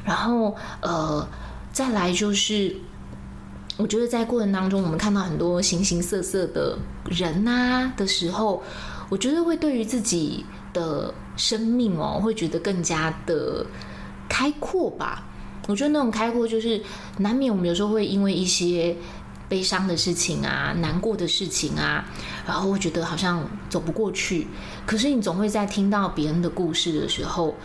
[0.03, 1.27] 然后，呃，
[1.71, 2.75] 再来就是，
[3.77, 8.63] 我觉得在过程当中，我们看到很多形形色色的人啊的时候，
[9.09, 13.65] 我觉得会对于自己的生命哦，会觉得更加的
[14.27, 15.23] 开阔吧。
[15.67, 16.81] 我觉得那种开阔，就是
[17.17, 18.95] 难免我们有时候会因为一些
[19.47, 22.03] 悲伤的事情啊、难过的事情啊，
[22.47, 24.47] 然后会觉得好像走不过去。
[24.85, 27.55] 可是你总会在听到别人的故事的时候，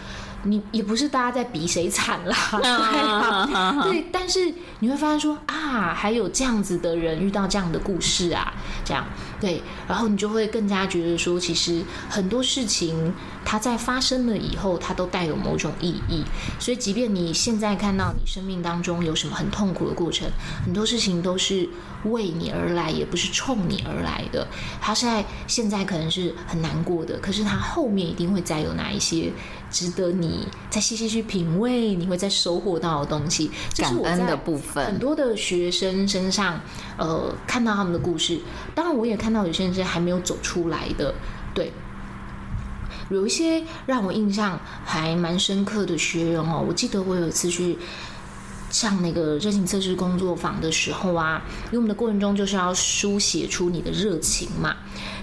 [0.47, 8.53] 你也不是大家在比谁惨啦， 对啊，对，但是你会发现说啊，还有这样子的人遇到这样的故事啊，
[8.85, 9.05] 这样
[9.41, 13.13] 对，然后你就会更加觉得说，其实很多事情
[13.47, 16.25] 它在发生了以后，它都带有某种意义。
[16.59, 20.29] 所以，即便你现在看到你生命当中有什么很痛苦的过程，
[20.65, 21.69] 很多事情都是
[22.05, 24.47] 为你而来，也不是冲你而来的。
[24.81, 29.33] 它是在现在可能是很难过的，可是它后面一定会再有哪一些。
[29.69, 33.51] 值得你再细细去品味，你会再收获到的东西。
[33.77, 36.61] 感恩的部分，很多的学生身上，
[36.97, 38.41] 呃，看到他们的故事。
[38.77, 41.13] 当然，我也看到有些人是还没有走出来的。
[41.53, 41.73] 对，
[43.11, 46.64] 有一些让我印象还蛮深刻的学员哦。
[46.66, 47.79] 我记得我有一次去
[48.71, 54.77] 上那个热情测试工作坊的时候啊，因为我们的过程中就是要书写出你的热情嘛。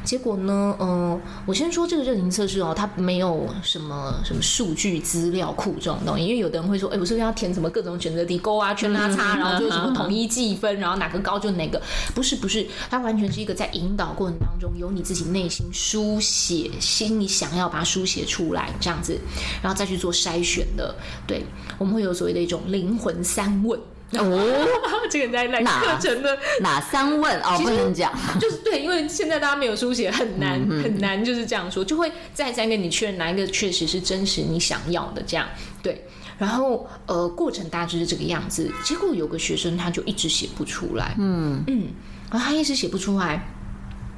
[0.04, 0.76] 结果呢？
[0.80, 11.82] 嗯、呃，我先说这个热情测试哦，它没有什么什么数据资料库这种东西，因为有的人会说，哎，我是不是要填什么各种选择题勾啊、圈啊、叉，然后就什么统一计分，然后哪个高就哪个？
[12.14, 19.18] 不是，不是，它完全是一个在引导过程当中，由你自己内心书写，心里想要把它书写出来这样子，
[19.62, 20.94] 然后再去做筛选的。
[21.26, 21.46] 对，
[21.78, 23.80] 我们会有所谓的一种灵魂三问。
[24.20, 27.60] 哦，这个在来课程的哪，哪三问哦？
[27.62, 35.48] 不能讲，就是对，因为现在大家没有书写，很难很难，就是这样说，就会再三跟你确认哪一个确实是真实你想要的这样。
[35.82, 36.06] 对，
[36.38, 38.72] 然后呃，过程大致是这个样子。
[38.84, 41.88] 结果有个学生他就一直写不出来，嗯嗯，
[42.32, 43.48] 然后他一直写不出来，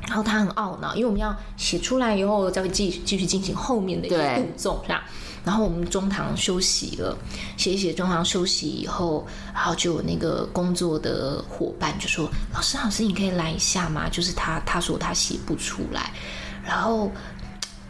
[0.07, 5.03] 然后他很懊恼，因为我们要写出来以后再会继继续进行后面的一个步骤，是吧？
[5.45, 7.15] 然后我们中堂休息了，
[7.55, 14.09] 写一写，中堂休息以后，然后就有那个工作的伙伴就说：“老师，老师，你可以来一下吗？
[14.09, 16.11] 就是他，他说他写不出来，
[16.65, 17.11] 然后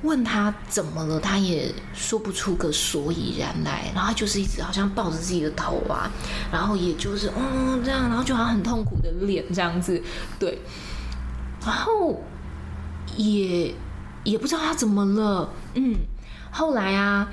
[0.03, 6.11] 问他怎么了，他也说不出个所以然来，然后他就是一直好像抱着自己的头啊，
[6.51, 10.03] 然后也就是嗯这样，然后就好像很痛苦的脸这样子，
[10.37, 10.59] 对，
[11.65, 12.21] 然后
[13.15, 13.73] 也
[14.25, 15.95] 也不知道他怎么了，嗯，
[16.51, 17.25] 后来啊。”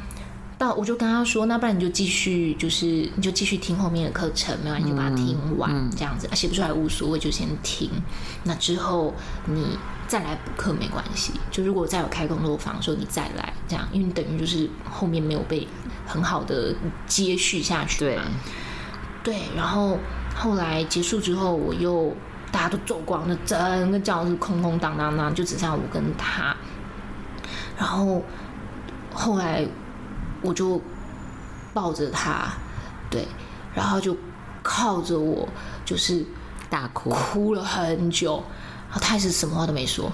[0.70, 7.90] 我就跟他说，那不然你就继续，就是你就继续听后面的课程，没关系，你就把它听完，嗯、这样子写不出来无所谓，就先听。
[8.44, 9.14] 那之后
[9.46, 15.66] 你再来补课没关系，就如果再有开工作坊的时候，你再来这样，因为你等于就是后面没有被
[16.06, 16.74] 很好的
[17.06, 18.22] 接续下去嘛。
[19.22, 19.42] 对，对。
[19.56, 19.98] 然后
[20.36, 22.14] 后来结束之后，我又
[22.50, 26.54] 大家都走光了，整个教室空空荡荡荡，就只剩我跟他。
[27.78, 28.22] 然后
[29.12, 29.66] 后来。
[30.42, 30.80] 我就
[31.72, 32.52] 抱着他，
[33.08, 33.26] 对，
[33.74, 34.16] 然后就
[34.62, 35.48] 靠着我，
[35.84, 36.24] 就是
[36.68, 38.42] 大哭，哭了很久。
[38.88, 40.12] 然后他也是什么话都没说，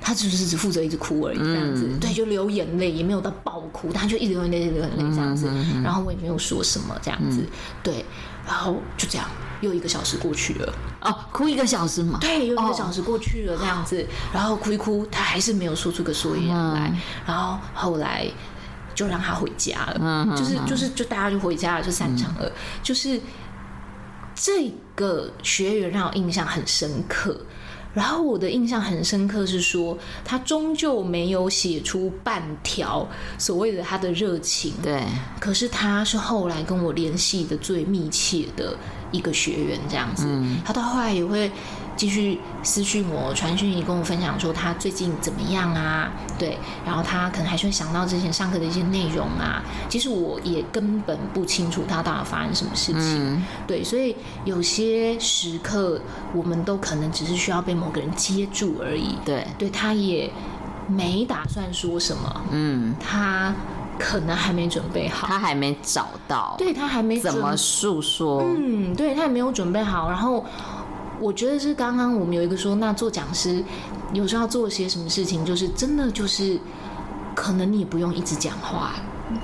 [0.00, 5.46] 他只是只负责一直哭而已，这样子，嗯、对，就流眼泪，也没有到爆哭，他就一直流眼泪，流眼泪这样子。
[5.50, 7.48] 嗯、然后我也没有说什么，这样子，嗯、
[7.82, 8.02] 对，
[8.46, 9.28] 然后就这样，
[9.60, 10.72] 又一个小时过去了。
[11.02, 12.18] 哦，哭一个小时嘛？
[12.18, 16.88] 对，又一个小时过去了，这样子，哦、然后哭一哭，他还是没有说出个所以然来。
[16.88, 18.26] 嗯、然后后来。
[18.94, 22.46] 就让他回家了，就是就是就大家就回家了，就散场了。
[22.46, 22.52] 嗯、
[22.82, 23.20] 就是
[24.34, 27.38] 这个学员让我印象很深刻，
[27.92, 34.72] 然后我的印象很深刻是说，他终究没有写出半条所谓的他的热情。
[34.82, 35.02] 对，
[35.40, 38.76] 可是他是后来跟我联系的最密切的
[39.10, 41.50] 一个学员，这样子，嗯、他到后来也会。
[41.96, 46.10] 继续私讯我，传讯息跟我分享说他最近怎么样啊？
[46.38, 49.62] 对，然后他可能还是会想到之前上课的一些内容啊。
[49.88, 53.36] 其实我也根本不清楚他到底发生什么事情。
[53.36, 56.00] 嗯、对，所以有些时刻
[56.34, 59.16] 我们都可能只是需要被某个人接住而已。
[59.24, 60.30] 对，对他也
[60.88, 62.42] 没打算说什么。
[62.50, 63.54] 嗯，他
[63.98, 68.42] 可能还没准备好，他还没找到，对他还没怎么诉说。
[68.42, 70.44] 嗯，对他也没有准备好，然后。
[71.20, 73.62] 我觉得是刚刚我们有一个说，那做讲师
[74.12, 76.58] 有时候要做些什么事情，就是真的就是
[77.34, 78.94] 可能你也不用一直讲话，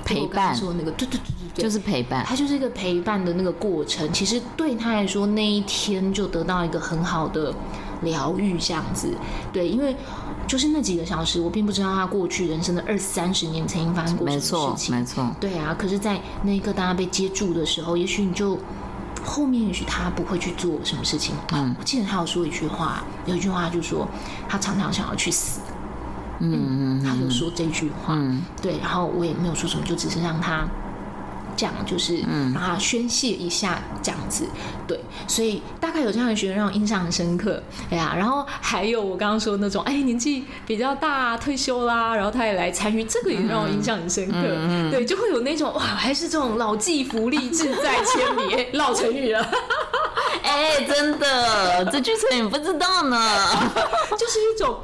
[0.05, 4.11] 陪伴说那个对对对对对，就是陪伴，他就是一个陪伴的那个过程。
[4.13, 7.53] 其实对他来说，那一天就得到一个很好的
[8.01, 9.13] 疗愈，这样子。
[9.51, 9.95] 对，因为
[10.47, 14.47] 就是那几个小时，我并不知道他过去人生的二三十年曾经发生过什么事
[14.77, 14.95] 情。
[14.95, 15.35] 没错，没错。
[15.39, 18.57] 对啊，可是，在那一刻大家被接住的时候，也许你就。
[19.23, 21.35] 后面也许他不会去做什么事情。
[21.53, 24.07] 嗯，我记得他有说一句话，有一句话就是说
[24.47, 25.61] 他常常想要去死。
[26.39, 28.15] 嗯嗯，他有说这句话。
[28.15, 30.65] 嗯，对，然后我也没有说什么，就只是让他。
[31.55, 32.17] 这样就是
[32.53, 34.45] 让他宣泄一下，这样子，
[34.87, 49.47] 对，所以大概有这样的学生让我印象很深刻，哎呀，然后还有我刚刚说的那种，哎，年纪比较大，退休啦，然后他也来参与，这个也让我印象很深刻，嗯嗯、对，就会有那种哇，还是这种老骥伏枥，志在千里，哎，绕成语了，
[50.43, 53.17] 哎，真的，这句成语不知道呢，
[54.17, 54.79] 就是一种，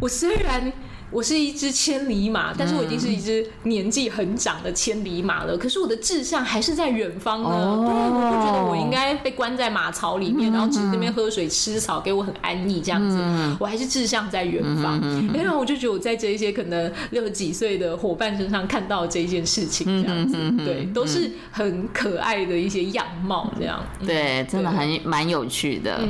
[0.00, 0.72] 我虽然。
[1.12, 5.58] 我是一只千里马，但是我已经是一只年纪很长的千里马了。
[5.58, 7.50] 可是我的志向还是在远方呢。
[7.86, 13.18] 对，我不觉得我应该被关在马槽里面，然后只是那边喝水吃草，给我很安逸这样子。
[13.60, 14.98] 我还是志向在远方。
[15.34, 23.84] 然后我就觉得我在这一些可能六十几岁的伙伴身上看到这件事情，这样子，对，都是很可爱的一些样貌，这样。
[24.06, 26.00] 对，真的很蛮有趣的。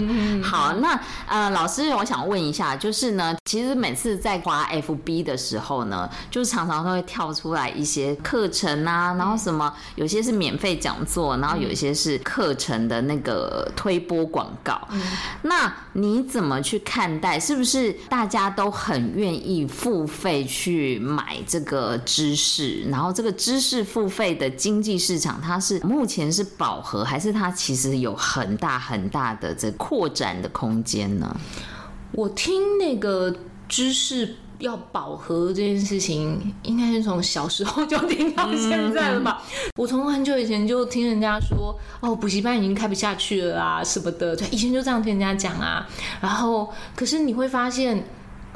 [0.44, 4.91] 好，那呃，老师，我想问一下，就是呢，其实每次在滑 F。
[4.94, 14.80] B 的时候呢，就常常都会跳出来一些课程啊，然后什么有些是免费讲座，然后有一些是课程的那个推播广告。
[14.90, 15.00] 嗯、
[15.42, 17.38] 那你怎么去看待？
[17.38, 22.82] 是不是大家都很愿意付费去买这个知识？
[22.90, 31.36] 然后这个知识付费的经济市场，它是目前是饱和，还是它其实有很大很大的这扩展的空间呢？
[32.12, 33.34] 我听那个
[33.68, 34.36] 知识。
[34.62, 39.42] 要饱和这件事情，应该是从小时候就听到现在了吧？
[39.42, 44.36] 嗯、我从很久以前就听人家说，哦，补习班已经开不下去了啊，什么的。
[44.36, 45.86] 对，以前就这样听人家讲啊。
[46.20, 48.04] 然后，可是你会发现，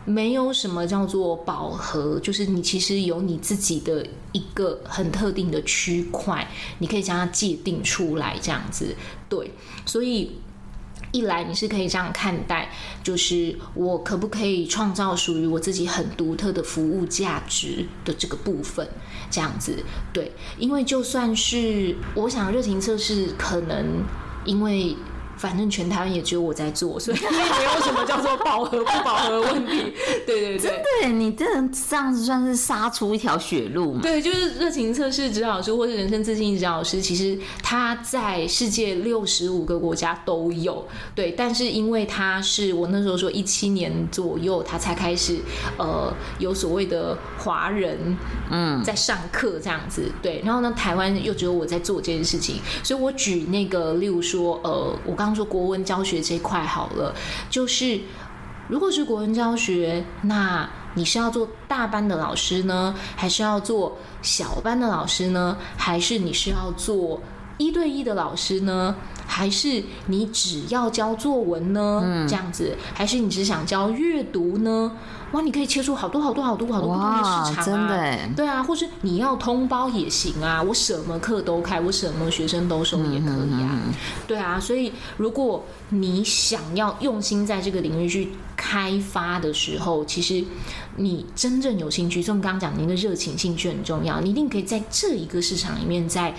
[0.04, 6.48] 没有什么叫做饱和，就是你其实有你自己的一个很特定的区块，
[6.78, 8.94] 你可以将它界定出来，这样子。
[9.28, 9.50] 对，
[9.84, 10.30] 所以。
[11.12, 12.70] 一来你是可以这样看待，
[13.02, 18.88] 就是我可不可以创造属于我自己很独特的服务价值的这个部分，
[19.30, 19.82] 这样子，
[20.12, 24.04] 对，因为就算是我想热情测试，可能
[24.44, 24.96] 因为。
[25.36, 29.92] 反正全台湾也只有我在做，所以没有什么叫做饱和不饱和的问题。
[30.26, 30.72] 对对对，真
[31.02, 31.44] 的，你这
[31.88, 34.00] 这样子算是杀出一条血路嘛？
[34.02, 40.86] 对，就是热情测试指导师或是人生自信指导师，其实他在世界六十五个国家都有。
[41.14, 45.38] 对，但是因为他是我那时候说一七年左右，他才开始
[45.76, 48.16] 呃有所谓的华人
[48.50, 50.10] 嗯在上课这样子。
[50.22, 55.25] 对，然后呢，台湾又只有我在做这件事情，所以我举那个例如说呃我刚。
[55.26, 57.12] 当做国文教学这一块好了，
[57.50, 58.00] 就是
[58.68, 65.56] 如果是国文教学，那你是要做大班的老师呢，还是要做小班的老师呢？
[65.76, 67.20] 还是你是要做
[67.58, 68.94] 一对一的老师呢？
[69.28, 72.00] 还是你只要教作文呢？
[72.04, 74.92] 嗯，这样子，还是你只想教阅读呢？
[75.32, 77.62] 哇，你可以切出好多好多好多好多不同的市场啊！
[77.64, 83.70] 真的，对啊，或是你要通包也行啊，我什么课都开，我什么学生都收也可以啊。
[83.72, 83.92] 嗯、
[84.28, 90.44] 对啊，所以如果你想要用心在这个领域去开发的时候，其实
[90.94, 96.32] 你真正有兴趣，就我们刚刚讲的那个热情、兴趣很重要，你一定可以在这一个市场里面再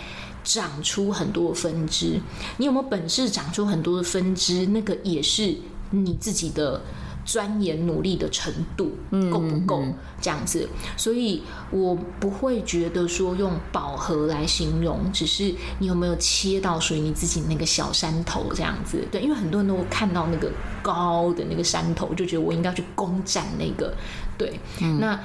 [0.48, 2.20] 长出很多分支。
[2.56, 4.66] 你有没有本事长出很多的分支？
[4.68, 5.54] 那个也是
[5.92, 6.82] 你自己的。
[7.28, 8.90] 钻研努力的程度
[9.30, 9.84] 够不够
[10.22, 10.66] 这样子？
[10.96, 19.06] 所以我不会觉得说用饱和来形容，只是你有没有切到属于你自己那个小山头这样子？
[19.12, 20.50] 对，因为很多人都看到那个
[20.82, 23.94] 高的那个山头，就觉得我应该去攻占那个。
[24.38, 24.58] 对，
[25.02, 25.20] 那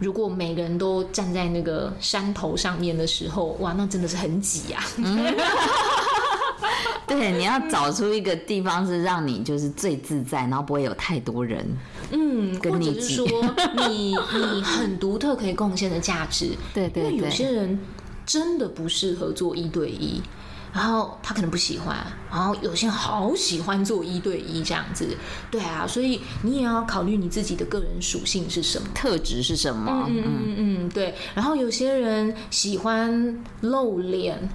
[0.00, 4.82] 如果每个人都站在那个山头上面的时候，哇，那真的是很挤啊。
[7.06, 11.66] 对，你要找出一个地方是让你就是最自在，然后不会有太多人，
[12.12, 13.26] 嗯，跟你或者是说
[13.88, 17.78] 你你很独特可以贡献的价值， 对对对，因为有些人
[18.24, 20.22] 真的不适合做一对一，
[20.72, 21.96] 然后他可能不喜欢，
[22.30, 25.16] 然后有些人好喜欢做一对一这样子，
[25.50, 34.48] 对啊，所以你也要考虑你自己的个人属性是什么，特质是什么，嗯嗯嗯，对，然后有些人喜欢露脸。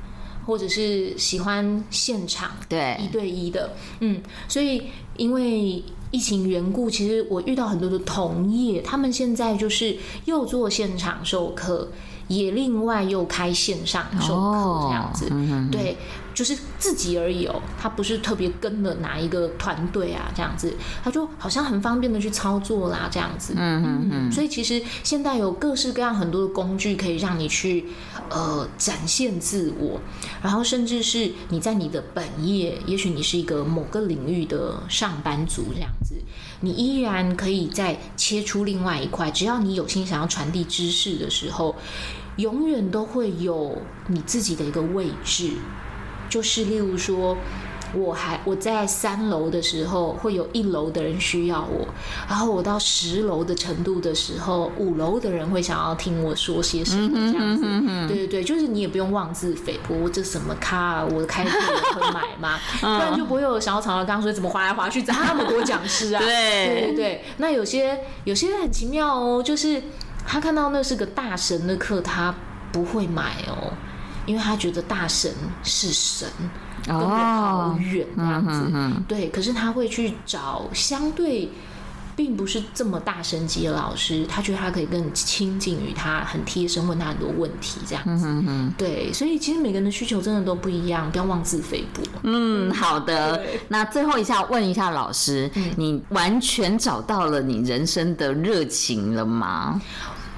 [0.47, 2.95] 或者是喜欢现场对。
[3.01, 4.79] 一对一的，嗯，所以
[5.17, 11.89] 因为疫情缘故，其实我遇到很多的同业，他们现在就是又做现场授课，
[12.27, 15.29] 也另外又开线上授课这样子，
[15.71, 15.97] 对。
[16.35, 23.53] 就是自己而已哦，他不是特别跟了哪一个团队啊，这样子，他就好像很方便的去操作啦，这样子。
[23.55, 24.31] 嗯嗯嗯。
[24.31, 27.85] 所以其实现在有各式各样很多的工具可以让你去
[28.29, 30.01] 呃展现自我，
[30.43, 36.15] 然后甚至是你在你的本业，也许你是一个某个领域的上班族这样子，
[36.59, 41.73] 你依然可以再切出另外一块，只要你有心想要传递知识的时候。
[42.37, 45.51] 永远都会有你自己的一个位置，
[46.35, 47.37] 就是例如说，
[47.93, 51.87] 我还我在三楼的时候，会有一楼的人需要我，
[52.27, 57.63] 然后我到十楼的程度的时候，五楼的人会想要听我说些什么这样子。
[58.09, 61.51] 对对对，就是你也不用妄自菲薄，我这什么咖啊，我开课
[61.95, 62.59] 我会买吗？
[62.81, 66.19] 不然就不会有小草刚刚说怎么滑来滑去这么多讲师啊。
[66.19, 69.81] 对对对对，那有些有些人很奇妙哦，就是。
[70.27, 72.33] 他看到那是个大神的课，他
[72.71, 73.71] 不会买哦，
[74.25, 75.31] 因为他觉得大神
[75.63, 76.27] 是神，
[76.85, 78.71] 跟人好远这样子。
[79.07, 81.49] 对，可是他会去找相对
[82.15, 88.43] 并不是这么大神级的老师，他觉得他可以更亲近于他，很贴身问他很多问题这样子。
[88.77, 92.01] 对，所以其实每个人的需求真的都不一样，不要妄自菲薄。
[92.23, 93.43] 嗯，好的。
[93.67, 99.81] 那最后一下问一下老师，嗯、你完全找到了你人生的热情了吗？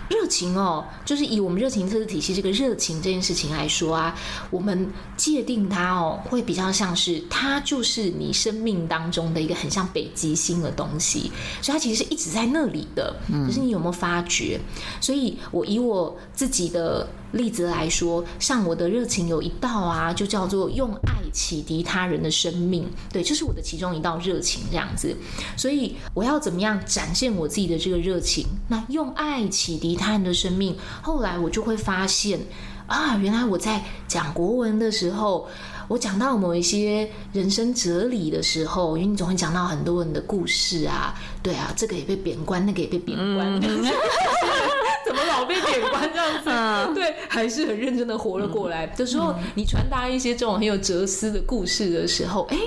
[0.09, 4.15] 热情哦，就是以我们热情测试体系这个热情这件事情来说啊，
[4.49, 11.31] 我们界定它哦，会比较像是它就是你生命当中的一个很像北极星的东西，
[11.61, 14.59] 所以它其实是一直在那里的，可是你有没有发觉？
[15.01, 17.07] 所以我以我自己的。
[17.31, 25.15] 例子来说，像我的热情有一道啊，就叫做用爱启迪他人的生命，对，这是我的其中一道热情这样子。
[25.55, 28.45] 所以我要怎么样展现我自己的这个热情？
[28.69, 32.39] 那用爱启迪他人的生命，后来我就会发现
[32.87, 35.47] 啊，原来我在讲国文的时候，
[35.87, 43.59] 我讲到某一些人生哲理的时候，因为你总会讲到很多人的故事啊，对啊，这个也被贬官，那个也被贬官。
[43.61, 43.83] 嗯
[45.07, 46.49] 怎么老被点关这样子？
[46.49, 48.85] 嗯、对，还是很认真的活了过来。
[48.87, 52.57] 的时候，你传达一些这种很有哲思的故事的时候，哎，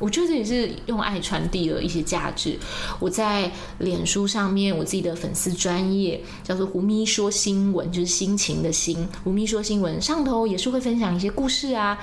[0.00, 2.58] 我觉得这也是用爱传递了一些价值。
[2.98, 9.06] 我在脸书上面，我自己的粉丝专业叫做“胡咪说新闻”，就是心情的“心”。
[9.22, 11.98] 胡咪说新闻上头也是会分享一些故事啊，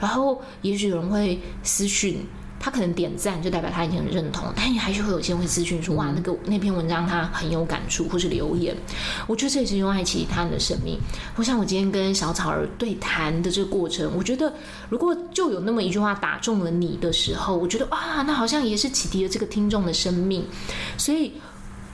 [0.00, 2.26] 然后也许有人会私讯。
[2.62, 8.72] 他可能点赞就代表他已经很认同，但也还是会有些人会咨询说，哇，那个那篇文章他很有感触，或是留言。
[9.26, 10.96] 我觉得这也是用爱其他人的生命。
[11.34, 14.52] 我想我今天跟小草儿对谈的这个过程，我觉得
[14.88, 20.46] 如果就有那么一句话打中了你的时候，我觉得啊，那好像也是启迪了这个听众的生命。
[20.96, 21.32] 所以。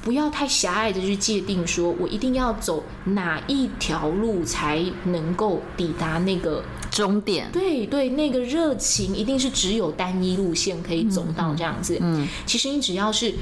[0.03, 7.51] 不要太狭隘的去界定，说我一定要走哪一条路才能够抵达那个终点。
[7.53, 11.99] 对对，那个热情一定是只有单一路线可以走到这样子。
[12.01, 13.34] 嗯，其实你只要是。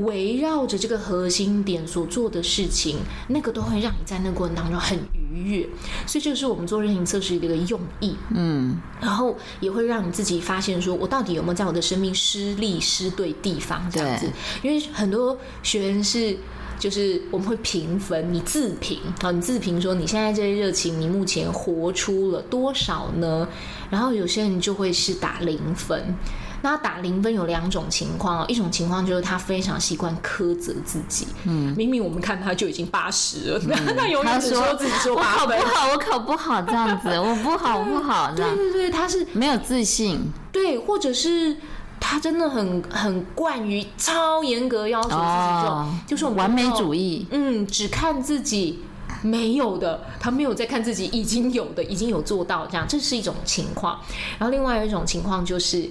[0.00, 2.98] 围绕着这个核心点所做的事情，
[3.28, 5.68] 那个都会让你在那个过程当中很愉悦，
[6.06, 8.16] 所以这个是我们做热情测试的一个用意。
[8.34, 14.30] 嗯，然后也会让你自己发现，说我到底有没有在我的生命失利失对地方这样子。
[14.62, 16.36] 因为很多学员是，
[16.78, 23.48] 就是我们会评分，你自评啊，你自评说你现在这些热情，你目前活出了多少呢？
[23.90, 26.14] 然后有些人就会是打零分。
[26.68, 40.18] 那打零分有两种情况哦，一种情况就是他非常习惯苛责自己，嗯，明明我们看他就已经八十了，那、嗯、 他永远只说自己说我考不好，我考不好这样子，我不好，我不好，对对对，他是没有自信，
[40.50, 41.56] 对，或者是
[42.00, 48.80] 他真的很很惯于超严格要求自己，哦、就就是完美主义，嗯，只看自己
[49.22, 54.00] 没有的，他没有在看自己已经有的，已经有做到这样，这是一种情况。
[54.38, 55.88] 然后另外有一种情况就是。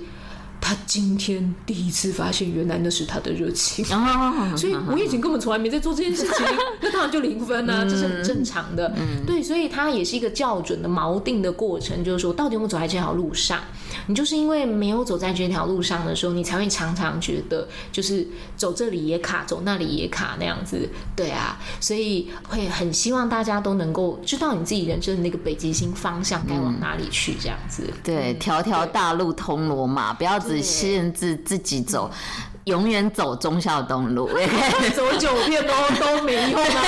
[0.68, 3.86] 他今天第一次发现，原来那是他的热情，
[4.58, 6.44] 所以我以前根本从来没在做这件事情，
[6.82, 8.92] 那当然就零分啊，这是很正常的。
[9.28, 13.60] 对，所以他也是一个校准的锚定的过程，就是说，到底我们走在这条路上？
[14.08, 18.28] 你就是因为没有走在这条路上的时候，你才会常常觉得，就是
[18.58, 20.90] 走这里也卡，走那里也卡那样子。
[21.16, 27.84] 对啊，所以会很希望大家都能够知道你自己人生的那个北极星方向该往哪里去，这样子。
[28.04, 30.62] 对，条条大路通罗马，不要只。
[30.66, 32.10] 限制自己走，
[32.64, 34.28] 永远走忠孝东路，
[34.96, 36.84] 走九遍都都没用啊！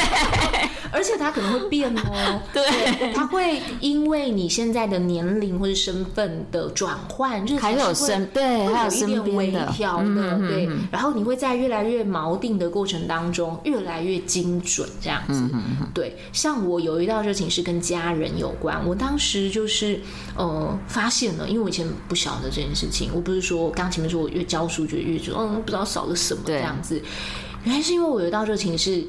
[0.91, 2.41] 而且它可能会变哦。
[2.53, 10.69] 对，它会因为你现在的年龄或者身份的转换，就是还有身对，还有一点微调的，的对。
[10.91, 15.49] 然后你会在越来越锚定的过程当中，越来越精准这样子。
[15.93, 19.99] 对，像我有一道热情是跟家人有关，我当时就是
[20.35, 27.01] 呃发现了，因为我以前不晓得这件事情，我不是说刚前面说我越教书觉得越准，嗯，不知道少了什么这样子。
[27.63, 29.03] 原来是因为我有一道热情是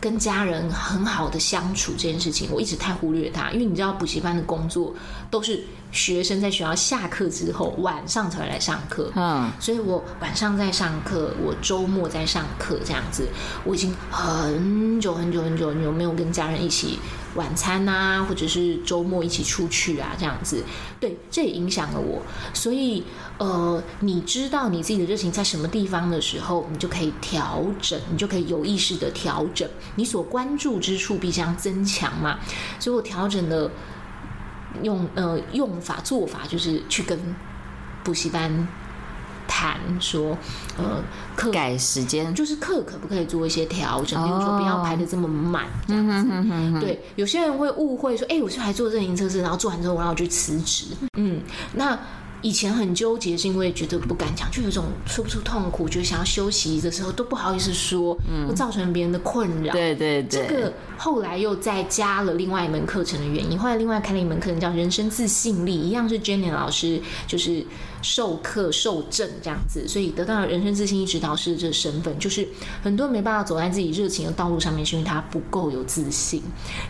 [0.00, 3.50] 跟家人很好的相处这件事情，我一直太忽略他。
[3.50, 4.94] 因为你知道补习班的工作
[5.30, 5.62] 都是
[5.92, 13.28] 学生在学校下课之后晚上才会来上课，嗯，所以我晚上在上课，我周末在上课这样子，
[13.64, 16.98] 我已经很久很久很久很久没有跟家人一起。
[17.36, 20.64] 晚餐啊，或者是周末一起出去啊，这样子，
[20.98, 22.20] 对，这也影响了我。
[22.52, 23.04] 所以，
[23.38, 32.40] 呃，你知道你自己的热情在什么地方的时候，你就可以调整，你就可以有意识的调整你所关注之处，必将增强嘛。
[32.80, 33.70] 所以我调整了
[34.82, 37.18] 用呃用法做法，就是去跟
[38.02, 38.68] 补习班。
[39.52, 40.38] 谈说，
[40.78, 41.02] 呃，
[41.34, 44.22] 课改时间，就是课可不可以做一些调整？
[44.22, 46.80] 比如说不要排的这么满，这样子。
[46.80, 50.84] 对，有些人会误会说，哎、欸，我是还做认营测试，然后做完之后我要去辞职。
[51.18, 51.40] 嗯，
[51.74, 51.98] 那。
[52.42, 59.70] 以前很纠结，是因为觉得不敢讲，就有种说不出痛苦，觉得想要休息的时候都不好意思说，嗯，会造成别人的困扰。
[59.74, 67.64] 对对对，这个后来又再加了另外一门课程的原因，后来另外开了一门课程叫人生自信力，一样是 Jenny 老师就是
[68.02, 72.46] 授课授证这样子，所以得到了人生自信力指导师的这个身份，就是
[72.82, 76.42] 很多人没办法走在自己热情的道路上面，是因为他不够有自信，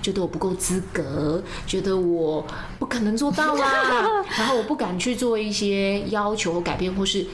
[0.02, 2.44] 觉得我不够资格，觉得我
[2.78, 4.04] 不可能做到啦，
[4.36, 5.40] 然后我不敢去做。
[5.40, 7.24] 一些要求改变，或是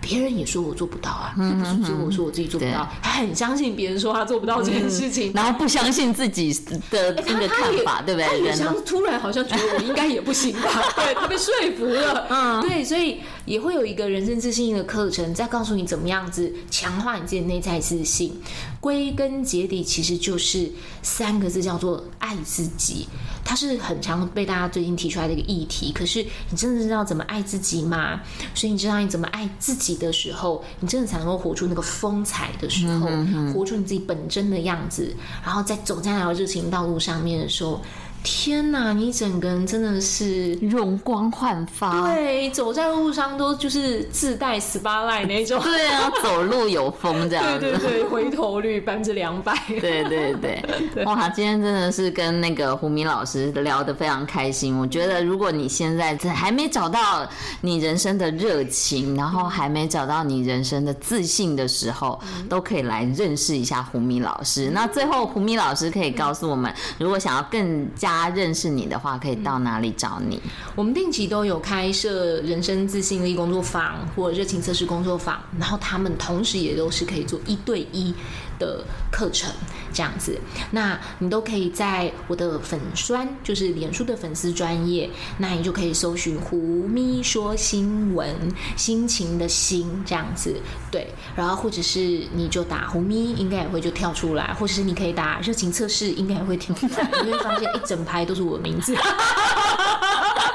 [0.00, 6.52] 别人也说我做不到啊，嗯、不是只有我说我自己做不到，他很相信别人说他做不到这件事情，嗯、然后不相信自己
[6.90, 8.50] 的那个看法，对不对？
[8.50, 10.70] 他像突然好像觉得我应该也不行吧？
[10.96, 18.40] 对，他被说服了，嗯，对，所以也会有一个人生自信的课程，在告诉你怎么样子强化你自己的内在自信。
[18.80, 20.70] 归根结底，其实就是
[21.02, 23.08] 三个字，叫做爱自己。
[23.44, 28.20] 它是很常被大家最近提出来的一个议题，可是你真的知道怎么爱自己吗？
[28.54, 35.14] 所以你知道你怎么爱自己的时候，你真的才能够活出那个风采的时候，嗯、哼哼活出你自己本真的样子，
[35.44, 37.80] 然后在走在那条热情道路上面的时候。
[38.22, 50.62] 天呐，你整个人真的是容光焕发，对，走在路上都就是自带 spotlight 那种，对啊， 走路有风这样子，对对对，回头率百分之两百， 对对对，
[50.94, 51.04] 对。
[51.04, 54.76] 哇，今天真的是跟那个胡明老师聊得非常开心。
[54.76, 57.26] 我觉得如果你现在还没找到
[57.60, 64.70] 你人生的热情，然后还没找到你人生的自信的时候，都可以来认识一下胡明老师。
[64.72, 70.40] 那最后胡明老师可以告诉我们，如果想要更加大家认识你的话，可以到哪里找你？
[70.74, 78.14] 我们定期都有开设人生自信力工作坊或热情测试工作坊，然后他们同时也都是可以做一对一
[78.58, 78.82] 的
[79.12, 79.50] 课程，
[79.92, 80.40] 这样子。
[80.70, 86.56] 那你都可以在我的粉专，就是脸书的粉丝专业，那你就可以搜寻“胡
[86.88, 88.34] 咪说新闻”，
[88.76, 90.56] 心情的心这样子，
[90.90, 91.06] 对。
[91.36, 97.98] 然后或者是你就打“胡咪”，应该也会就跳出来，或者是你可以打“热情测试”，应该也会跳出来，你会发现一整。
[98.08, 98.96] 排都是我的名字。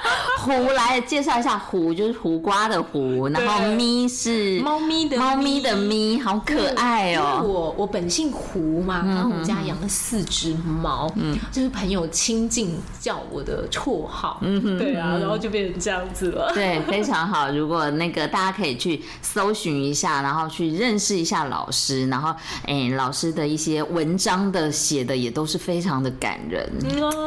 [0.44, 7.41] 胡来介绍一下，胡就是胡瓜的胡，然后咪是猫咪的猫咪的咪，好可爱哦。
[7.41, 16.52] 我我本姓胡嘛，然后我们家养了四只猫，嗯，就是朋友亲近叫我的绰号，嗯哼，对啊，然后就变成这样子了。
[16.54, 17.50] 对，非常好。
[17.50, 22.32] 如果那个大家可以去搜寻一下，然后去认识一下老师，然后
[22.66, 26.70] 哎、欸，老师的一些文章的写的也都是非常的感人，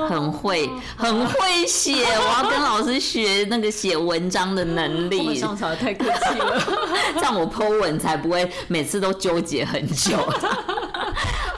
[0.06, 2.04] 很会很会写。
[2.20, 3.05] 我要跟老师。
[3.06, 6.62] 学那个写文章的能力，上场太客气了，
[7.14, 10.16] 这样我 po 文才不会每次都纠结很久。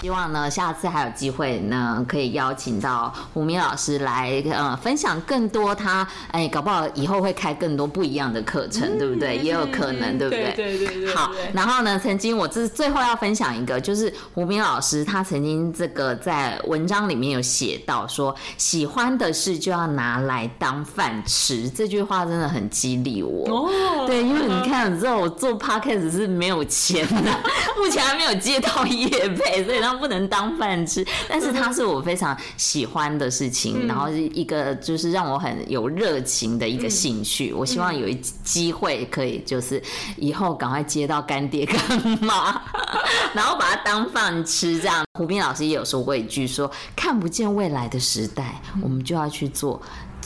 [0.00, 9.36] 希望呢，下次还有机会呢，可以邀请到胡明老师来，呃，分享更多他，哎，搞不好以后会开更多不一样的课程，嗯、对不对？
[9.38, 10.52] 也有可能，对不对？
[10.54, 11.14] 对对对，对。
[11.14, 23.48] 好，然后呢，曾经我这最后要分享一个，就是胡明老师他曾经这个在文章里面有写到说，喜欢的事就要拿来当饭吃，这句话真的很激励我。
[23.48, 24.06] 哦。
[24.06, 27.32] 对，因为你看，你知道我做 podcast 是没有钱的，
[27.76, 29.87] 目前还没有接到业配，所以呢。
[29.88, 31.06] 像不能当饭吃。
[31.28, 37.52] 但是它是我非常喜欢的事情，然后是一个就是让我很有热情的一个兴趣。
[37.52, 38.14] 我希望有一
[38.44, 39.82] 机会可以就是
[40.16, 41.80] 以后赶快接到干爹干
[42.20, 42.60] 妈，
[43.32, 44.78] 然后把它当饭吃。
[44.78, 49.80] 这样，胡斌老师也有说过一句说，看不见未来的时代，我们就要去做。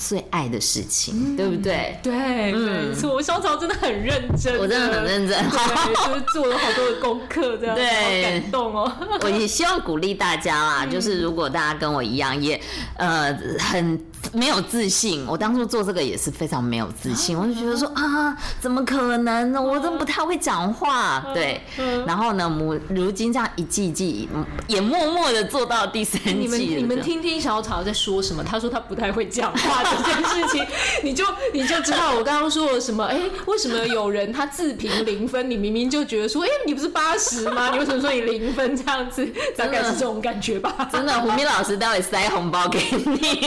[0.08, 1.98] 最爱的事情，对不对？
[2.02, 3.14] 对，没错。
[3.14, 8.92] 我小草真的很认真，我真的很认真，就是做了好多的功课，这样，对，好感动哦。
[9.22, 12.60] 我也希望鼓励大家啦，就是如果大家跟我一样，也
[12.96, 14.00] 呃很。
[14.32, 19.60] 没有自信，我当初做这个也是非常没有自信，我就觉得说啊，怎么可能呢？
[19.60, 21.60] 我真不太会讲话，对。
[22.06, 24.28] 然后呢，我如今这样一季一季，
[24.66, 26.32] 也默默的做到第三季。
[26.32, 28.42] 你们你们听听小草在说什么？
[28.42, 30.66] 他说他不太会讲话这件事情，
[31.02, 33.04] 你就 你就知道我刚刚说了什么。
[33.04, 35.50] 哎，为什么有人他自评零分？
[35.50, 37.70] 你明明就觉得说，哎，你不是八十吗？
[37.72, 39.26] 你为什么说你零分这样子？
[39.56, 40.88] 大概是这种感觉吧。
[40.90, 43.46] 真的，胡斌老师待会塞红包给你。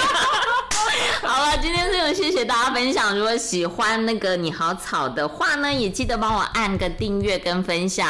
[1.22, 3.16] 好了，今天就谢谢大家分享。
[3.16, 8.08] 如果喜欢那个你好草的话呢，也记得帮我按个订阅跟分享。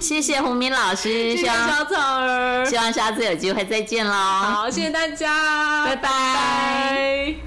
[0.00, 4.12] 谢谢胡明老师，谢谢小草儿，希望下次有机会再见喽。
[4.12, 6.08] 好，谢谢大家，拜拜。
[6.08, 7.36] 拜拜。